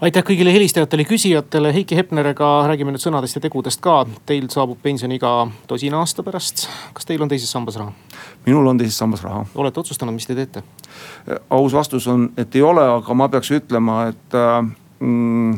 aitäh 0.01 0.23
kõigile 0.23 0.53
helistajatele, 0.53 1.05
küsijatele, 1.09 1.71
Heiki 1.73 1.97
Hepneriga 1.97 2.47
räägime 2.69 2.93
nüüd 2.93 3.01
sõnadest 3.01 3.37
ja 3.37 3.41
tegudest 3.41 3.81
ka. 3.81 4.03
Teil 4.29 4.45
saabub 4.53 4.79
pensioniiga 4.83 5.31
tosina 5.67 6.01
aasta 6.03 6.23
pärast. 6.23 6.67
kas 6.93 7.05
teil 7.05 7.21
on 7.21 7.29
teises 7.29 7.51
sambas 7.51 7.77
raha? 7.77 7.93
minul 8.45 8.67
on 8.67 8.77
teises 8.77 8.97
sambas 8.97 9.23
raha. 9.23 9.45
olete 9.55 9.79
otsustanud, 9.79 10.13
mis 10.13 10.27
te 10.27 10.35
teete? 10.35 10.63
aus 11.49 11.73
vastus 11.73 12.07
on, 12.07 12.29
et 12.37 12.55
ei 12.55 12.61
ole, 12.61 12.85
aga 12.97 13.13
ma 13.13 13.29
peaks 13.29 13.51
ütlema, 13.51 14.07
et 14.13 14.37
äh, 14.37 14.61
mm, 14.99 15.55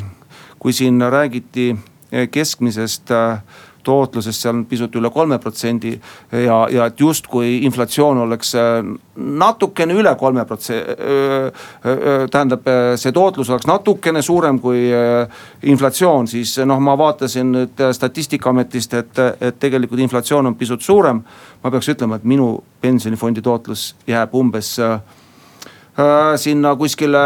kui 0.60 0.73
siin 0.73 1.02
räägiti 1.02 1.75
keskmisest 2.32 3.12
äh, 3.12 3.43
tootlusest 3.89 4.45
seal 4.45 4.63
pisut 4.69 4.95
üle 4.99 5.10
kolme 5.13 5.39
protsendi. 5.41 5.95
ja, 6.32 6.60
ja 6.71 6.86
et 6.89 6.99
justkui 6.99 7.60
inflatsioon 7.65 8.23
oleks 8.25 8.54
äh, 8.56 8.80
natukene 9.15 9.95
üle 9.97 10.13
kolme 10.19 10.45
protsendi, 10.45 10.95
äh, 10.95 11.47
äh, 11.91 12.25
tähendab, 12.32 12.67
see 12.99 13.13
tootlus 13.15 13.49
oleks 13.49 13.67
natukene 13.69 14.21
suurem 14.25 14.60
kui 14.62 14.88
inflatsioon, 15.69 16.28
siis 16.30 16.58
noh, 16.65 16.82
ma 16.84 16.95
vaatasin 16.99 17.54
nüüd 17.56 17.86
statistikaametist, 17.95 18.97
et, 18.99 19.23
et 19.41 19.60
tegelikult 19.60 20.02
inflatsioon 20.06 20.52
on 20.52 20.58
pisut 20.60 20.86
suurem. 20.86 21.23
ma 21.63 21.71
peaks 21.71 21.89
ütlema, 21.91 22.15
et 22.15 22.23
minu 22.23 22.54
pensionifondi 22.82 23.41
tootlus 23.43 23.93
jääb 24.08 24.36
umbes 24.36 24.78
sinna 26.39 26.75
kuskile 26.80 27.23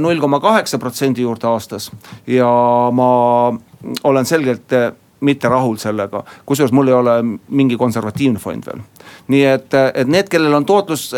null 0.00 0.20
koma 0.20 0.40
kaheksa 0.40 0.78
protsendi 0.80 1.26
juurde 1.26 1.46
aastas 1.50 1.90
ja 2.26 2.48
ma 2.92 3.08
olen 4.08 4.24
selgelt 4.24 4.72
mitte 5.24 5.48
rahul 5.48 5.76
sellega. 5.80 6.22
kusjuures 6.46 6.72
mul 6.72 6.88
ei 6.88 6.94
ole 6.94 7.14
mingi 7.48 7.76
konservatiivne 7.80 8.38
fond 8.38 8.66
veel. 8.66 8.82
nii 9.28 9.44
et, 9.44 9.74
et 9.94 10.10
need, 10.10 10.28
kellel 10.28 10.54
on 10.54 10.66
tootlus 10.68 11.10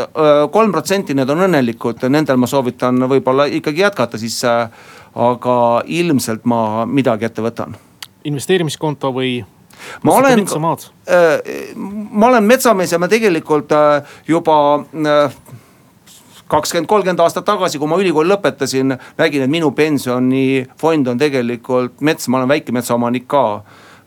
kolm 0.52 0.72
protsenti, 0.72 1.14
need 1.14 1.30
on 1.30 1.44
õnnelikud, 1.48 2.06
nendel 2.12 2.40
ma 2.40 2.46
soovitan 2.50 3.08
võib-olla 3.10 3.48
ikkagi 3.58 3.84
jätkata 3.84 4.18
siis. 4.18 4.42
aga 5.16 5.58
ilmselt 5.86 6.44
ma 6.44 6.86
midagi 6.86 7.24
ette 7.24 7.42
võtan. 7.42 7.76
investeerimiskonto 8.24 9.12
või? 9.12 9.44
ma 10.02 10.16
olen, 10.20 10.46
ma 12.10 12.26
olen 12.26 12.44
metsamees 12.44 12.92
ja 12.92 12.98
ma 12.98 13.08
tegelikult 13.08 13.72
juba 14.28 14.56
kakskümmend, 16.48 16.86
kolmkümmend 16.88 17.20
aastat 17.20 17.44
tagasi, 17.46 17.78
kui 17.78 17.90
ma 17.90 17.98
ülikooli 18.00 18.30
lõpetasin, 18.30 18.94
nägin, 19.18 19.44
et 19.46 19.50
minu 19.50 19.72
pensionifond 19.76 21.10
on 21.12 21.18
tegelikult 21.18 22.00
mets, 22.06 22.28
ma 22.28 22.40
olen 22.40 22.54
väikemetsaomanik 22.54 23.26
ka 23.30 23.42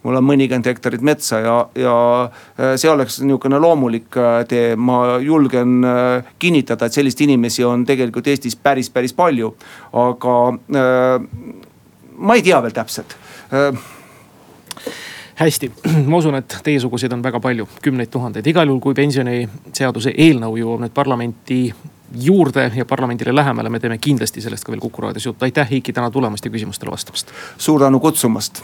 mul 0.03 0.19
on 0.19 0.25
mõnikümmend 0.25 0.69
hektarit 0.69 1.03
metsa 1.05 1.41
ja, 1.43 1.55
ja 1.75 1.95
äh, 2.23 2.73
see 2.79 2.91
oleks 2.91 3.19
niisugune 3.23 3.59
loomulik 3.59 4.15
äh, 4.19 4.41
tee, 4.49 4.73
ma 4.79 5.19
julgen 5.23 5.83
äh, 5.87 6.31
kinnitada, 6.39 6.87
et 6.87 6.95
selliseid 6.95 7.27
inimesi 7.27 7.65
on 7.67 7.85
tegelikult 7.87 8.27
Eestis 8.31 8.55
päris, 8.55 8.89
päris 8.93 9.13
palju. 9.13 9.53
aga 9.99 10.33
ma 12.19 12.35
ei 12.35 12.43
tea 12.45 12.59
veel 12.61 12.75
täpselt 12.75 13.15
hästi, 15.39 15.71
ma 16.11 16.19
usun, 16.19 16.35
et 16.39 16.57
teiesuguseid 16.63 17.13
on 17.15 17.23
väga 17.23 17.39
palju, 17.43 17.67
kümneid 17.83 18.11
tuhandeid, 18.11 18.47
igal 18.47 18.67
juhul 18.67 18.81
kui 18.83 18.97
pensioniseaduse 18.97 20.13
eelnõu 20.15 20.59
jõuab 20.59 20.83
nüüd 20.83 20.95
parlamenti 20.95 21.61
juurde 22.19 22.71
ja 22.75 22.85
parlamendile 22.85 23.35
lähemale, 23.35 23.69
me 23.69 23.79
teeme 23.79 23.97
kindlasti 24.01 24.41
sellest 24.41 24.65
ka 24.65 24.73
veel 24.73 24.81
Kuku 24.83 25.01
raadios 25.01 25.25
juttu. 25.25 25.45
aitäh, 25.45 25.69
Heiki, 25.71 25.93
täna 25.93 26.11
tulemast 26.11 26.45
ja 26.45 26.51
küsimustele 26.51 26.91
vastamast. 26.91 27.31
suur 27.57 27.79
tänu 27.81 27.99
kutsumast 27.99 28.63